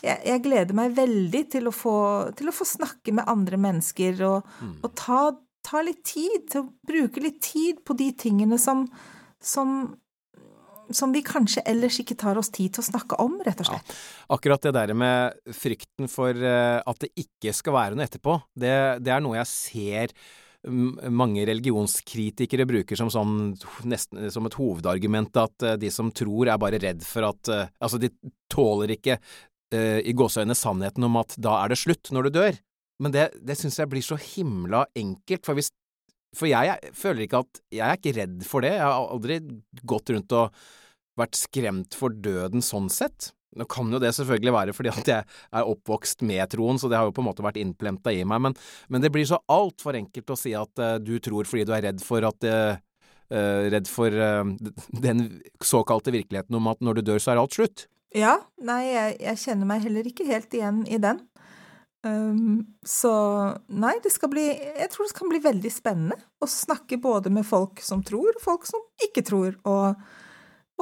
jeg, 0.02 0.20
jeg, 0.26 0.42
gleder 0.42 0.76
meg 0.76 0.96
veldig 0.96 1.42
til 1.54 1.70
å 1.70 1.74
få, 1.74 1.96
til 2.38 2.50
å 2.50 2.54
få 2.54 2.66
snakke 2.68 3.14
med 3.14 3.30
andre 3.30 3.61
mennesker 3.68 4.22
og, 4.26 4.54
mm. 4.61 4.76
og 4.83 4.94
ta, 4.98 5.20
ta, 5.66 5.83
litt 5.87 6.02
tid, 6.11 6.40
til 6.50 6.64
å 6.64 6.70
bruke 6.90 7.22
litt 7.22 7.38
tid 7.44 7.85
på 7.87 7.96
de 7.98 8.11
tingene 8.26 8.59
som, 8.61 8.88
som 9.38 9.94
som 10.92 11.12
vi 11.14 11.22
kanskje 11.24 11.62
ellers 11.68 11.96
ikke 12.02 12.16
tar 12.18 12.37
oss 12.37 12.50
tid 12.52 12.74
til 12.74 12.83
å 12.83 12.87
snakke 12.90 13.16
om, 13.22 13.38
rett 13.46 13.61
og 13.62 13.70
slett. 13.70 13.88
Ja, 13.88 14.35
akkurat 14.37 14.66
det 14.66 14.74
der 14.76 14.92
med 14.98 15.54
frykten 15.57 16.11
for 16.12 16.37
uh, 16.37 16.80
at 16.85 17.00
det 17.00 17.12
ikke 17.24 17.54
skal 17.57 17.76
være 17.76 17.96
noe 17.96 18.04
etterpå, 18.04 18.37
det, 18.52 18.74
det 19.04 19.14
er 19.14 19.22
noe 19.24 19.38
jeg 19.38 19.50
ser 19.50 20.16
mange 20.64 21.44
religionskritikere 21.48 22.66
bruker 22.68 22.98
som 22.98 23.11
sånn 23.12 23.55
nesten 23.90 24.31
som 24.33 24.46
et 24.48 24.57
hovedargument 24.59 25.37
at 25.40 25.64
eh, 25.66 25.79
de 25.81 25.90
som 25.92 26.12
tror 26.14 26.48
er 26.48 26.61
bare 26.61 26.81
redd 26.83 27.05
for 27.07 27.29
at 27.29 27.50
eh, 27.53 27.66
Altså, 27.85 28.00
de 28.00 28.11
tåler 28.53 28.94
ikke 28.94 29.18
uh, 29.18 30.00
i 30.00 30.14
gåseøynene 30.16 30.57
sannheten 30.57 31.05
om 31.05 31.18
at 31.20 31.35
da 31.42 31.59
er 31.61 31.72
det 31.72 31.79
slutt 31.81 32.11
når 32.14 32.29
du 32.29 32.37
dør. 32.38 32.59
Men 33.03 33.12
det, 33.12 33.24
det 33.44 33.57
syns 33.59 33.81
jeg 33.81 33.90
blir 33.90 34.05
så 34.05 34.16
himla 34.20 34.85
enkelt, 34.96 35.44
for 35.44 35.59
hvis 35.59 35.72
For 36.35 36.48
jeg, 36.50 36.66
jeg 36.70 36.94
føler 36.98 37.27
ikke 37.27 37.42
at 37.44 37.61
Jeg 37.74 37.85
er 37.87 37.98
ikke 37.98 38.14
redd 38.20 38.46
for 38.46 38.64
det. 38.64 38.72
Jeg 38.79 38.87
har 38.87 39.11
aldri 39.11 39.40
gått 39.85 40.14
rundt 40.14 40.33
og 40.38 40.64
vært 41.18 41.38
skremt 41.38 41.94
for 41.94 42.14
døden 42.14 42.62
sånn 42.64 42.88
sett. 42.90 43.33
Nå 43.58 43.66
kan 43.70 43.92
jo 43.92 44.00
det 44.02 44.12
selvfølgelig 44.16 44.54
være 44.56 44.76
fordi 44.76 44.92
at 44.92 45.10
jeg 45.12 45.24
er 45.24 45.70
oppvokst 45.70 46.24
med 46.26 46.44
troen, 46.54 46.80
så 46.80 46.90
det 46.90 46.98
har 46.98 47.08
jo 47.08 47.14
på 47.16 47.24
en 47.24 47.28
måte 47.30 47.44
vært 47.46 47.60
innplemta 47.62 48.12
i 48.14 48.24
meg, 48.28 48.42
men, 48.48 48.56
men 48.92 49.04
det 49.04 49.12
blir 49.14 49.26
så 49.28 49.40
altfor 49.52 49.98
enkelt 49.98 50.34
å 50.34 50.38
si 50.38 50.54
at 50.58 50.82
uh, 50.82 50.96
du 51.02 51.16
tror 51.22 51.48
fordi 51.48 51.66
du 51.68 51.74
er 51.76 51.86
redd 51.88 52.02
for 52.04 52.26
at 52.26 52.48
uh, 52.50 52.76
uh, 53.34 53.62
Redd 53.72 53.88
for 53.90 54.12
den 55.04 55.24
såkalte 55.64 56.12
virkeligheten 56.14 56.58
om 56.58 56.68
at 56.70 56.82
når 56.84 57.00
du 57.00 57.06
dør, 57.10 57.22
så 57.22 57.32
er 57.32 57.40
alt 57.40 57.56
slutt. 57.56 57.86
Ja, 58.14 58.36
nei, 58.62 58.82
jeg, 58.92 59.14
jeg 59.24 59.40
kjenner 59.42 59.66
meg 59.66 59.86
heller 59.86 60.06
ikke 60.06 60.26
helt 60.28 60.52
igjen 60.54 60.84
i 60.86 61.00
den. 61.02 61.22
Um, 62.04 62.66
så 62.84 63.10
nei, 63.72 63.94
det 64.04 64.10
skal 64.12 64.28
bli 64.28 64.42
Jeg 64.52 64.90
tror 64.92 65.06
det 65.08 65.16
kan 65.16 65.30
bli 65.30 65.38
veldig 65.40 65.70
spennende 65.72 66.18
å 66.36 66.48
snakke 66.50 66.98
både 67.00 67.32
med 67.32 67.46
folk 67.48 67.80
som 67.80 68.02
tror, 68.04 68.28
og 68.34 68.44
folk 68.44 68.68
som 68.68 68.82
ikke 69.06 69.24
tror, 69.24 69.56
og, 69.64 70.02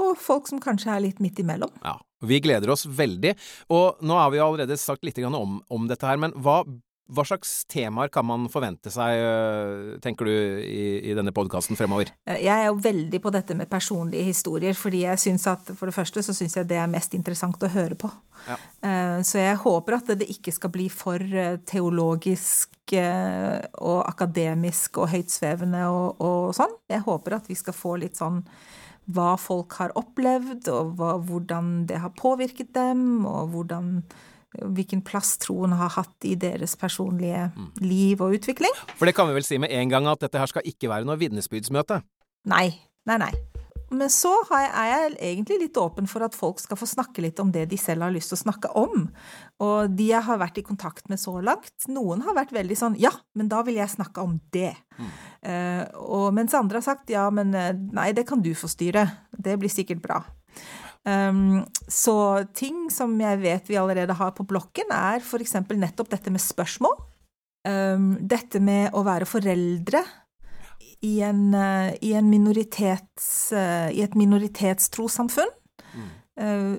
og 0.00 0.14
folk 0.20 0.48
som 0.48 0.62
kanskje 0.62 0.94
er 0.94 1.04
litt 1.04 1.20
midt 1.22 1.42
imellom. 1.42 1.72
Ja, 1.84 1.98
vi 2.22 2.40
gleder 2.40 2.72
oss 2.72 2.86
veldig. 2.86 3.34
Og 3.74 4.00
nå 4.04 4.16
har 4.18 4.32
vi 4.32 4.40
allerede 4.42 4.78
sagt 4.80 5.04
litt 5.04 5.20
om, 5.26 5.60
om 5.68 5.90
dette 5.90 6.06
her, 6.06 6.20
men 6.20 6.34
hva, 6.42 6.62
hva, 7.12 7.24
slags 7.26 7.64
temaer 7.70 8.10
kan 8.12 8.24
man 8.26 8.46
forvente 8.52 8.92
seg, 8.94 9.20
øh, 9.20 9.94
tenker 10.04 10.28
du, 10.28 10.32
i, 10.64 10.84
i 11.10 11.16
denne 11.18 11.34
podkasten 11.34 11.78
fremover? 11.78 12.12
Eh, 12.28 12.44
jeg 12.46 12.54
er 12.54 12.70
jo 12.70 12.78
veldig 12.82 13.20
på 13.22 13.32
dette 13.34 13.56
med 13.58 13.70
personlige 13.70 14.30
historier, 14.30 14.76
fordi 14.78 15.04
jeg 15.04 15.20
syns 15.20 15.48
at 15.50 15.72
for 15.74 15.90
det 15.90 15.96
første 15.96 16.24
så 16.24 16.34
syns 16.36 16.56
jeg 16.56 16.70
det 16.70 16.78
er 16.80 16.90
mest 16.90 17.16
interessant 17.18 17.62
å 17.62 17.72
høre 17.74 17.98
på. 17.98 18.10
Ja. 18.46 18.58
Eh, 18.88 19.18
så 19.26 19.42
jeg 19.42 19.60
håper 19.64 19.98
at 19.98 20.14
det 20.22 20.30
ikke 20.32 20.54
skal 20.54 20.72
bli 20.74 20.88
for 20.92 21.20
eh, 21.20 21.58
teologisk 21.68 22.70
og 22.92 24.02
akademisk 24.04 24.98
og 25.00 25.06
høytsvevende 25.08 25.86
og, 25.88 26.18
og 26.20 26.50
sånn. 26.52 26.74
Jeg 26.92 27.00
håper 27.06 27.38
at 27.38 27.46
vi 27.48 27.56
skal 27.56 27.72
få 27.72 27.94
litt 28.02 28.18
sånn 28.20 28.42
hva 29.10 29.32
folk 29.40 29.74
har 29.80 29.94
opplevd, 29.98 30.68
og 30.70 30.92
hva, 30.98 31.16
hvordan 31.26 31.86
det 31.90 31.98
har 32.02 32.14
påvirket 32.18 32.70
dem, 32.76 33.24
og 33.26 33.50
hvordan, 33.54 33.96
hvilken 34.62 35.02
plass 35.06 35.34
troen 35.42 35.74
har 35.78 35.94
hatt 35.96 36.28
i 36.28 36.36
deres 36.38 36.76
personlige 36.78 37.48
mm. 37.56 37.70
liv 37.82 38.22
og 38.22 38.38
utvikling. 38.38 38.76
For 38.98 39.08
det 39.08 39.16
kan 39.18 39.30
vi 39.30 39.38
vel 39.40 39.46
si 39.46 39.58
med 39.62 39.74
en 39.74 39.92
gang 39.92 40.10
at 40.10 40.22
dette 40.22 40.38
her 40.38 40.50
skal 40.50 40.66
ikke 40.68 40.92
være 40.92 41.08
noe 41.08 41.20
vitnesbyrdsmøte? 41.20 42.02
Nei. 42.52 42.68
Nei, 43.10 43.18
nei. 43.18 43.32
Men 43.92 44.08
så 44.12 44.30
er 44.56 44.86
jeg 44.88 45.16
egentlig 45.20 45.58
litt 45.66 45.78
åpen 45.80 46.08
for 46.08 46.24
at 46.24 46.36
folk 46.36 46.62
skal 46.62 46.78
få 46.80 46.88
snakke 46.88 47.24
litt 47.24 47.40
om 47.42 47.50
det 47.52 47.66
de 47.68 47.78
selv 47.80 48.06
har 48.06 48.14
lyst 48.14 48.32
til 48.32 48.38
å 48.38 48.44
snakke 48.46 48.70
om. 48.78 49.10
Og 49.62 49.92
de 49.94 50.08
jeg 50.10 50.26
har 50.26 50.40
vært 50.40 50.58
i 50.58 50.64
kontakt 50.66 51.08
med 51.12 51.20
så 51.20 51.36
langt, 51.44 51.86
noen 51.92 52.24
har 52.26 52.36
vært 52.36 52.54
veldig 52.54 52.78
sånn 52.78 52.98
ja, 53.00 53.12
men 53.38 53.50
da 53.52 53.60
vil 53.66 53.78
jeg 53.78 53.94
snakke 53.94 54.24
om 54.24 54.38
det. 54.54 54.72
Mm. 54.98 55.10
Uh, 55.46 55.84
og 56.18 56.28
mens 56.36 56.54
andre 56.58 56.80
har 56.80 56.86
sagt 56.86 57.12
ja, 57.12 57.26
men 57.34 57.54
eh, 57.58 57.74
nei, 57.94 58.10
det 58.16 58.26
kan 58.28 58.42
du 58.42 58.52
få 58.58 58.70
styre. 58.70 59.06
Det 59.32 59.58
blir 59.60 59.72
sikkert 59.72 60.02
bra. 60.04 60.22
Um, 61.02 61.64
så 61.90 62.44
ting 62.54 62.86
som 62.94 63.14
jeg 63.18 63.40
vet 63.42 63.70
vi 63.70 63.78
allerede 63.78 64.14
har 64.18 64.34
på 64.36 64.46
blokken, 64.46 64.92
er 64.94 65.22
f.eks. 65.22 65.56
nettopp 65.70 66.12
dette 66.12 66.30
med 66.30 66.42
spørsmål. 66.42 66.94
Um, 67.66 68.14
dette 68.18 68.58
med 68.62 68.90
å 68.94 69.04
være 69.06 69.26
foreldre 69.30 70.02
i, 71.02 71.20
en, 71.22 71.50
uh, 71.54 71.90
i, 72.02 72.14
en 72.18 72.30
minoritets, 72.30 73.26
uh, 73.54 73.90
i 73.94 74.02
et 74.02 74.14
minoritetstrossamfunn. 74.18 75.50
Uh, 76.40 76.76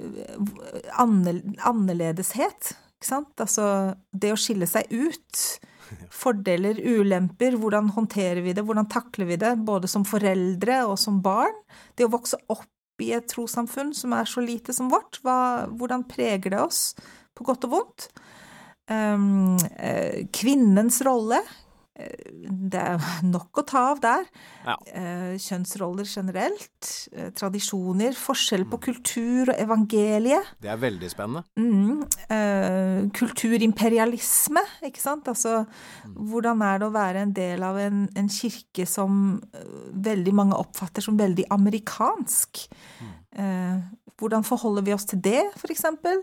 annerledeshet, 0.98 2.74
ikke 2.98 3.10
sant? 3.10 3.34
Altså 3.38 3.68
det 4.10 4.34
å 4.34 4.40
skille 4.40 4.68
seg 4.70 4.90
ut. 4.90 5.42
Fordeler, 6.24 6.80
ulemper, 6.82 7.58
hvordan 7.62 7.92
håndterer 7.94 8.42
vi 8.46 8.56
det, 8.58 8.66
hvordan 8.66 8.90
takler 8.92 9.30
vi 9.30 9.40
det, 9.42 9.56
både 9.68 9.90
som 9.92 10.06
foreldre 10.08 10.84
og 10.90 10.98
som 11.02 11.22
barn. 11.26 11.56
Det 11.98 12.08
å 12.08 12.14
vokse 12.14 12.40
opp 12.54 12.70
i 13.04 13.12
et 13.18 13.28
trossamfunn 13.30 13.92
som 13.98 14.14
er 14.16 14.30
så 14.30 14.44
lite 14.44 14.74
som 14.76 14.92
vårt, 14.92 15.20
hva, 15.26 15.66
hvordan 15.74 16.06
preger 16.10 16.54
det 16.54 16.62
oss, 16.62 16.94
på 17.34 17.46
godt 17.48 17.68
og 17.68 17.74
vondt? 17.74 18.08
Um, 18.92 19.56
kvinnens 20.36 21.00
rolle, 21.06 21.40
det 21.94 22.80
er 22.80 23.04
nok 23.36 23.62
å 23.62 23.66
ta 23.68 23.84
av 23.92 24.02
der. 24.04 24.26
Ja. 24.66 24.76
Eh, 24.98 25.34
kjønnsroller 25.42 26.08
generelt, 26.10 26.90
eh, 27.14 27.30
tradisjoner, 27.38 28.18
forskjell 28.18 28.66
på 28.66 28.80
mm. 28.80 28.84
kultur 28.88 29.54
og 29.54 29.62
evangeliet. 29.62 30.54
Det 30.64 30.72
er 30.74 30.82
veldig 30.82 31.12
spennende. 31.14 31.44
Mm, 31.60 32.04
eh, 32.34 33.00
kulturimperialisme, 33.14 34.66
ikke 34.90 35.04
sant. 35.04 35.30
Altså 35.30 35.64
mm. 35.64 36.18
hvordan 36.32 36.66
er 36.66 36.82
det 36.82 36.90
å 36.90 36.96
være 36.96 37.26
en 37.28 37.36
del 37.38 37.66
av 37.66 37.80
en, 37.82 38.06
en 38.18 38.32
kirke 38.32 38.88
som 38.90 39.38
veldig 39.94 40.34
mange 40.36 40.58
oppfatter 40.58 41.06
som 41.06 41.20
veldig 41.20 41.46
amerikansk? 41.54 42.66
Hvordan 44.20 44.46
forholder 44.46 44.86
vi 44.86 44.94
oss 44.94 45.08
til 45.10 45.22
det, 45.24 45.42
eksempel? 45.70 46.22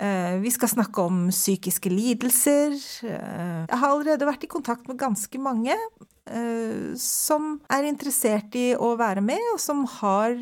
Eh, 0.00 0.38
vi 0.40 0.50
skal 0.50 0.70
snakke 0.72 1.04
om 1.04 1.26
psykiske 1.30 1.90
lidelser. 1.92 2.72
Eh, 3.06 3.60
jeg 3.68 3.78
har 3.78 3.90
allerede 3.90 4.26
vært 4.26 4.46
i 4.46 4.50
kontakt 4.50 4.88
med 4.88 4.98
ganske 5.00 5.38
mange 5.42 5.76
eh, 5.76 6.94
som 6.98 7.58
er 7.70 7.86
interessert 7.86 8.56
i 8.58 8.72
å 8.74 8.94
være 8.98 9.22
med, 9.24 9.42
og 9.52 9.60
som 9.60 9.84
har 10.00 10.34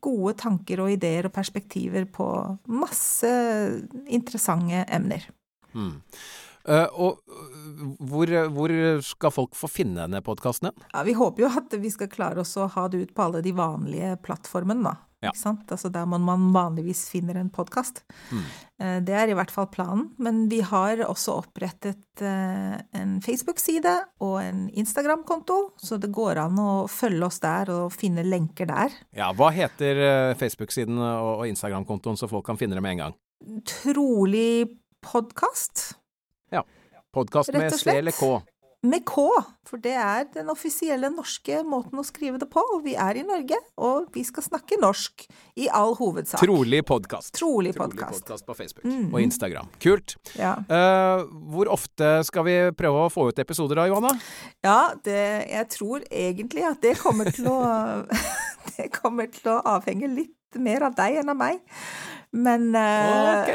gode 0.00 0.34
tanker 0.40 0.82
og 0.82 0.96
ideer 0.96 1.28
og 1.28 1.36
perspektiver 1.36 2.08
på 2.10 2.28
masse 2.72 3.30
interessante 4.08 4.84
emner. 4.88 5.28
Mm. 5.76 5.96
Og 7.00 7.20
hvor, 8.04 8.28
hvor, 8.52 8.72
skal 9.06 9.32
folk 9.32 9.54
få 9.56 9.70
finne 9.72 10.02
denne 10.02 10.20
podkasten? 10.24 10.68
Ja, 10.90 11.04
vi 11.06 11.14
håper 11.16 11.46
jo 11.46 11.52
at 11.60 11.76
vi 11.80 11.92
skal 11.92 12.10
klare 12.12 12.42
oss 12.42 12.56
å 12.60 12.66
ha 12.74 12.88
det 12.92 13.06
ut 13.06 13.14
på 13.16 13.24
alle 13.24 13.40
de 13.44 13.54
vanlige 13.56 14.18
plattformene, 14.26 14.90
da. 14.90 15.07
Ja. 15.24 15.32
Altså 15.34 15.88
der 15.90 16.06
man, 16.06 16.22
man 16.22 16.48
vanligvis 16.54 17.08
finner 17.10 17.40
en 17.40 17.50
podkast. 17.50 18.04
Mm. 18.30 18.42
Uh, 18.78 18.98
det 19.02 19.14
er 19.18 19.32
i 19.32 19.34
hvert 19.34 19.50
fall 19.50 19.66
planen. 19.72 20.08
Men 20.22 20.44
vi 20.50 20.60
har 20.62 21.02
også 21.06 21.38
opprettet 21.40 22.22
uh, 22.22 22.76
en 22.94 23.18
Facebook-side 23.24 23.94
og 24.24 24.36
en 24.42 24.66
Instagram-konto, 24.70 25.58
så 25.82 25.98
det 25.98 26.12
går 26.14 26.42
an 26.44 26.60
å 26.62 26.72
følge 26.92 27.26
oss 27.26 27.40
der 27.42 27.72
og 27.74 27.94
finne 27.96 28.26
lenker 28.26 28.70
der. 28.70 28.94
Ja, 29.16 29.32
Hva 29.34 29.50
heter 29.54 30.36
Facebook-siden 30.38 31.00
og 31.02 31.46
Instagram-kontoen, 31.50 32.18
så 32.20 32.30
folk 32.30 32.46
kan 32.46 32.60
finne 32.60 32.78
det 32.78 32.84
med 32.84 32.98
en 32.98 33.08
gang? 33.08 33.18
Trolig 33.66 34.78
podkast. 35.04 35.96
Ja. 36.54 36.62
Podkast 37.14 37.52
med 37.54 37.74
C 37.74 37.98
eller 37.98 38.14
K? 38.14 38.38
Med 38.86 39.02
K, 39.10 39.24
for 39.66 39.80
det 39.82 39.96
er 39.98 40.28
den 40.30 40.52
offisielle 40.52 41.08
norske 41.10 41.64
måten 41.66 41.98
å 41.98 42.04
skrive 42.06 42.38
det 42.38 42.46
på. 42.46 42.62
Og 42.76 42.84
vi 42.84 42.92
er 42.94 43.18
i 43.18 43.24
Norge, 43.26 43.58
og 43.74 44.06
vi 44.14 44.22
skal 44.22 44.44
snakke 44.46 44.78
norsk 44.78 45.24
i 45.58 45.66
all 45.74 45.96
hovedsak. 45.98 46.38
Trolig 46.38 46.84
podkast. 46.86 47.32
Trolig 47.34 47.72
podkast 47.74 48.46
på 48.46 48.54
Facebook 48.54 48.86
mm. 48.86 49.08
og 49.10 49.18
Instagram. 49.24 49.72
Kult. 49.82 50.14
Ja. 50.38 50.54
Uh, 50.70 51.26
hvor 51.50 51.72
ofte 51.74 52.20
skal 52.28 52.46
vi 52.46 52.56
prøve 52.78 53.02
å 53.08 53.10
få 53.10 53.26
ut 53.32 53.42
episoder 53.42 53.82
da, 53.82 53.88
Johanna? 53.90 54.14
Ja, 54.62 54.94
det, 55.02 55.26
jeg 55.50 55.70
tror 55.74 56.06
egentlig 56.06 56.68
at 56.70 56.78
det 56.86 56.94
kommer 57.02 57.34
til 57.34 57.50
å 57.50 57.58
Det 58.78 58.90
kommer 58.94 59.26
til 59.32 59.54
å 59.56 59.60
avhenge 59.66 60.06
litt 60.12 60.37
mer 60.56 60.86
av 60.88 60.96
deg 60.96 61.20
enn 61.20 61.32
av 61.32 61.36
meg. 61.38 61.60
Men 62.30 62.68
uh, 62.76 63.40
Ok! 63.40 63.50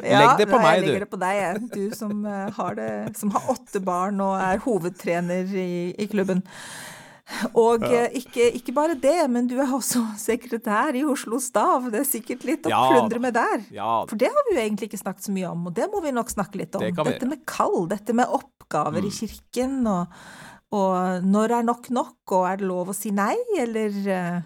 Ja, 0.00 0.20
Legg 0.22 0.38
det 0.40 0.48
på 0.48 0.58
meg, 0.60 0.80
du. 0.80 0.86
Jeg 0.86 0.86
legger 0.86 1.04
det 1.04 1.10
på 1.12 1.20
deg, 1.20 1.70
du 1.72 1.96
som, 1.96 2.24
uh, 2.24 2.48
har 2.56 2.76
det, 2.78 2.90
som 3.18 3.32
har 3.34 3.48
åtte 3.52 3.82
barn 3.84 4.20
og 4.24 4.36
er 4.40 4.62
hovedtrener 4.64 5.50
i, 5.52 5.70
i 5.92 6.08
klubben. 6.08 6.40
Og 7.58 7.82
ja. 7.82 8.06
uh, 8.06 8.16
ikke, 8.16 8.48
ikke, 8.56 8.72
bare 8.72 8.96
det, 9.02 9.18
men 9.32 9.50
du 9.50 9.56
er 9.60 9.74
også 9.74 10.00
sekretær 10.20 10.96
i 10.96 11.04
Oslo 11.04 11.40
Stav. 11.42 11.90
Det 11.92 12.00
er 12.04 12.08
sikkert 12.08 12.48
litt 12.48 12.68
å 12.68 12.72
ja, 12.72 12.82
plundre 12.94 13.20
med 13.20 13.36
der. 13.36 13.68
Ja. 13.74 14.00
For 14.08 14.16
det 14.20 14.32
har 14.32 14.48
vi 14.48 14.56
jo 14.56 14.64
egentlig 14.64 14.90
ikke 14.92 15.02
snakket 15.02 15.28
så 15.28 15.36
mye 15.36 15.52
om, 15.52 15.68
og 15.68 15.76
det 15.76 15.90
må 15.92 16.00
vi 16.04 16.16
nok 16.16 16.32
snakke 16.32 16.62
litt 16.62 16.78
om. 16.78 16.86
Det 16.86 17.08
dette 17.12 17.28
med 17.28 17.44
kall, 17.48 17.82
dette 17.92 18.16
med 18.16 18.32
oppgaver 18.32 19.04
mm. 19.04 19.08
i 19.10 19.16
kirken 19.20 19.80
og 19.92 20.20
og 20.74 21.22
når 21.22 21.52
er 21.60 21.62
nok 21.62 21.86
nok, 21.94 22.16
og 22.34 22.44
er 22.48 22.56
det 22.58 22.66
lov 22.66 22.88
å 22.90 22.94
si 22.96 23.12
nei, 23.14 23.36
eller 23.62 23.94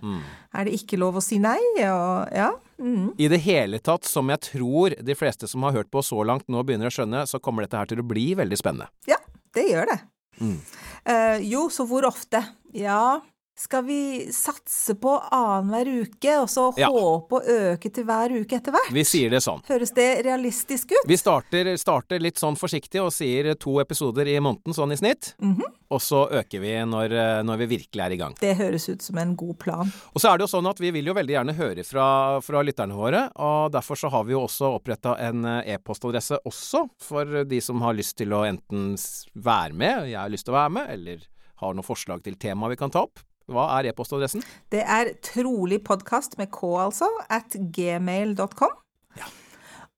mm. 0.05 0.19
Er 0.51 0.67
det 0.67 0.75
ikke 0.81 0.99
lov 0.99 1.21
å 1.21 1.23
si 1.25 1.39
nei? 1.43 1.59
Og, 1.87 2.31
ja. 2.35 2.51
Mm. 2.81 3.13
I 3.21 3.29
det 3.31 3.41
hele 3.45 3.81
tatt, 3.85 4.09
som 4.09 4.31
jeg 4.33 4.43
tror 4.49 4.97
de 4.99 5.17
fleste 5.19 5.49
som 5.51 5.67
har 5.67 5.77
hørt 5.77 5.91
på 5.93 6.03
så 6.05 6.25
langt 6.27 6.49
nå 6.51 6.65
begynner 6.67 6.91
å 6.91 6.95
skjønne, 6.95 7.27
så 7.31 7.41
kommer 7.43 7.67
dette 7.67 7.79
her 7.79 7.91
til 7.91 8.03
å 8.03 8.07
bli 8.07 8.33
veldig 8.39 8.59
spennende. 8.59 8.91
Ja, 9.11 9.21
det 9.57 9.67
gjør 9.69 9.93
det. 9.93 9.99
Mm. 10.41 10.57
Uh, 11.05 11.39
jo, 11.45 11.67
så 11.73 11.87
hvor 11.89 12.07
ofte? 12.09 12.43
Ja, 12.77 13.21
skal 13.61 13.85
vi 13.85 14.33
satse 14.33 14.95
på 14.95 15.11
annenhver 15.31 15.89
uke, 16.03 16.37
og 16.41 16.49
så 16.49 16.71
ja. 16.81 16.89
håpe 16.89 17.37
å 17.37 17.57
øke 17.75 17.91
til 17.93 18.07
hver 18.09 18.33
uke 18.33 18.57
etter 18.57 18.73
hvert? 18.73 18.93
Vi 18.95 19.05
sier 19.05 19.33
det 19.35 19.43
sånn. 19.45 19.61
Høres 19.69 19.93
det 19.97 20.09
realistisk 20.25 20.95
ut? 20.95 21.05
Vi 21.09 21.19
starter, 21.21 21.69
starter 21.81 22.23
litt 22.25 22.41
sånn 22.41 22.57
forsiktig 22.57 23.03
og 23.05 23.13
sier 23.13 23.53
to 23.61 23.77
episoder 23.83 24.31
i 24.33 24.39
måneden 24.41 24.77
sånn 24.77 24.97
i 24.97 24.99
snitt. 25.01 25.35
Mm 25.45 25.55
-hmm. 25.59 25.77
Og 25.91 26.01
så 26.03 26.23
øker 26.31 26.61
vi 26.61 26.73
når, 26.87 27.43
når, 27.43 27.57
vi 27.57 27.67
virkelig 27.67 28.05
er 28.05 28.11
i 28.11 28.17
gang. 28.17 28.35
Det 28.41 28.55
høres 28.55 28.89
ut 28.89 29.03
som 29.03 29.19
en 29.19 29.37
god 29.37 29.59
plan. 29.59 29.93
Og 30.15 30.21
så 30.21 30.29
er 30.29 30.39
det 30.39 30.43
jo 30.43 30.55
sånn 30.57 30.71
at 30.71 30.81
vi 30.81 30.91
vil 30.91 31.07
jo 31.07 31.15
veldig 31.15 31.35
gjerne 31.35 31.53
høre 31.53 31.85
fra, 31.85 32.41
fra 32.41 32.63
lytterne 32.63 32.95
våre, 32.95 33.29
og 33.35 33.73
derfor 33.73 33.95
så 33.97 34.09
har 34.09 34.25
vi 34.25 34.33
jo 34.33 34.45
også 34.47 34.71
oppretta 34.79 35.19
en 35.19 35.45
eh, 35.45 35.75
e-postadresse 35.75 36.39
også 36.45 36.89
for 36.99 37.45
de 37.45 37.61
som 37.61 37.81
har 37.83 37.95
lyst 37.95 38.17
til 38.17 38.33
å 38.33 38.45
enten 38.45 38.97
være 39.35 39.75
med, 39.75 40.09
jeg 40.09 40.21
har 40.21 40.31
lyst 40.31 40.45
til 40.45 40.55
å 40.55 40.61
være 40.63 40.71
med, 40.71 40.87
eller 40.91 41.27
har 41.61 41.75
noen 41.75 41.85
forslag 41.85 42.23
til 42.25 42.39
tema 42.41 42.69
vi 42.69 42.77
kan 42.77 42.91
ta 42.91 43.03
opp, 43.03 43.21
hva 43.51 43.67
er 43.79 43.91
e-postadressen? 43.91 44.45
Det 44.73 44.83
er 44.83 45.15
trolig 45.27 45.81
podkast 45.87 46.39
med 46.41 46.53
k, 46.55 46.67
altså, 46.87 47.09
at 47.31 47.57
gmail.com. 47.75 48.77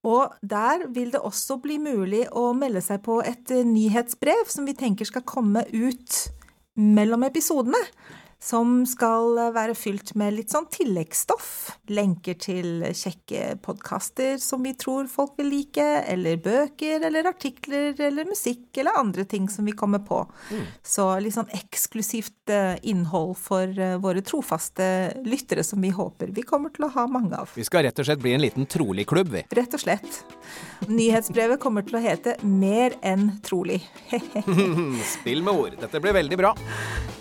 Og 0.03 0.33
der 0.43 0.87
vil 0.91 1.13
det 1.13 1.21
også 1.23 1.61
bli 1.63 1.77
mulig 1.79 2.25
å 2.35 2.49
melde 2.57 2.81
seg 2.83 3.05
på 3.05 3.21
et 3.23 3.53
nyhetsbrev 3.63 4.49
som 4.51 4.67
vi 4.67 4.75
tenker 4.75 5.07
skal 5.07 5.23
komme 5.23 5.63
ut 5.71 6.17
mellom 6.75 7.23
episodene 7.23 7.79
som 8.43 8.81
skal 8.89 9.37
være 9.55 9.75
fylt 9.77 10.13
med 10.19 10.35
litt 10.35 10.51
sånn 10.51 10.67
tilleggsstoff. 10.71 11.51
Lenker 11.95 12.35
til 12.41 12.83
kjekke 12.91 13.55
podkaster 13.63 14.35
som 14.41 14.65
vi 14.65 14.73
tror 14.79 15.07
folk 15.11 15.37
vil 15.39 15.47
like, 15.53 15.85
eller 16.11 16.41
bøker 16.43 17.05
eller 17.07 17.29
artikler 17.31 17.95
eller 18.03 18.27
musikk 18.27 18.81
eller 18.81 18.99
andre 18.99 19.23
ting 19.29 19.47
som 19.51 19.67
vi 19.69 19.75
kommer 19.77 20.03
på. 20.03 20.19
Mm. 20.51 20.65
Så 20.83 21.07
litt 21.23 21.37
sånn 21.37 21.51
eksklusivt 21.55 22.51
eh, 22.51 22.75
innhold 22.91 23.37
for 23.39 23.69
eh, 23.69 23.95
våre 24.03 24.23
trofaste 24.25 24.89
lyttere 25.23 25.63
som 25.63 25.81
vi 25.83 25.93
håper 25.95 26.33
vi 26.35 26.43
kommer 26.47 26.73
til 26.73 26.89
å 26.89 26.91
ha 26.97 27.07
mange 27.07 27.39
av. 27.39 27.55
Vi 27.55 27.63
skal 27.67 27.87
rett 27.87 28.03
og 28.03 28.09
slett 28.09 28.21
bli 28.23 28.35
en 28.35 28.43
liten 28.43 28.67
trolig-klubb, 28.67 29.31
vi. 29.37 29.45
Rett 29.55 29.77
og 29.77 29.85
slett. 29.85 30.19
Nyhetsbrevet 30.89 31.61
kommer 31.63 31.85
til 31.87 31.99
å 31.99 32.03
hete 32.03 32.35
Mer 32.43 32.97
enn 33.05 33.29
trolig. 33.45 33.79
Spill 35.15 35.45
med 35.45 35.53
ord. 35.53 35.79
Dette 35.79 36.03
blir 36.03 36.19
veldig 36.19 36.43
bra. 36.43 36.53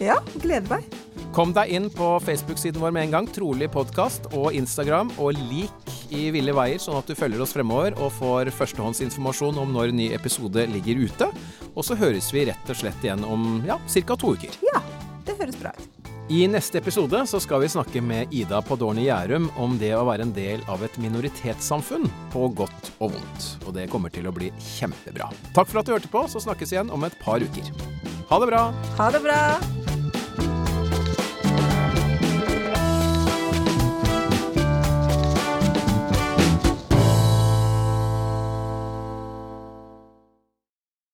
Ja, 0.03 0.19
gleder 0.43 0.79
meg. 0.79 1.12
Kom 1.33 1.55
deg 1.57 1.71
inn 1.73 1.87
på 1.89 2.07
Facebook-siden 2.21 2.83
vår 2.83 2.93
med 2.93 3.07
en 3.07 3.15
gang, 3.15 3.29
Trolig 3.33 3.71
podkast, 3.73 4.27
og 4.37 4.53
Instagram, 4.53 5.09
og 5.17 5.39
lik 5.49 5.95
i 6.13 6.27
Ville 6.35 6.53
veier, 6.53 6.77
sånn 6.77 6.99
at 6.99 7.09
du 7.09 7.17
følger 7.17 7.41
oss 7.41 7.55
fremover 7.57 7.97
og 7.97 8.13
får 8.19 8.51
førstehåndsinformasjon 8.53 9.63
om 9.63 9.73
når 9.73 9.95
ny 9.97 10.11
episode 10.13 10.67
ligger 10.75 11.01
ute. 11.07 11.31
Og 11.73 11.87
så 11.89 11.97
høres 11.97 12.29
vi 12.37 12.45
rett 12.51 12.69
og 12.69 12.77
slett 12.77 13.01
igjen 13.01 13.25
om 13.25 13.63
ja, 13.65 13.79
ca. 13.81 14.19
to 14.21 14.35
uker. 14.37 14.61
Ja, 14.75 14.83
det 15.25 15.39
høres 15.41 15.57
bra 15.57 15.73
ut. 15.73 16.13
I 16.33 16.45
neste 16.53 16.83
episode 16.85 17.25
så 17.29 17.41
skal 17.41 17.65
vi 17.65 17.73
snakke 17.73 18.05
med 18.05 18.29
Ida 18.33 18.61
Podorni 18.65 19.07
Gjærum 19.09 19.49
om 19.61 19.81
det 19.81 19.95
å 19.97 20.05
være 20.09 20.29
en 20.29 20.37
del 20.37 20.61
av 20.69 20.85
et 20.85 21.01
minoritetssamfunn, 21.01 22.05
på 22.33 22.51
godt 22.61 22.93
og 22.99 23.17
vondt. 23.17 23.49
Og 23.65 23.73
det 23.77 23.89
kommer 23.93 24.13
til 24.13 24.29
å 24.29 24.37
bli 24.37 24.53
kjempebra. 24.77 25.33
Takk 25.57 25.73
for 25.73 25.81
at 25.81 25.89
du 25.89 25.97
hørte 25.97 26.13
på, 26.13 26.27
så 26.29 26.45
snakkes 26.45 26.77
igjen 26.77 26.93
om 26.93 27.09
et 27.09 27.17
par 27.25 27.41
uker. 27.41 27.73
Ha 28.29 28.41
det 28.45 28.53
bra! 28.53 28.67
Ha 29.01 29.09
det 29.17 29.25
bra! 29.25 29.41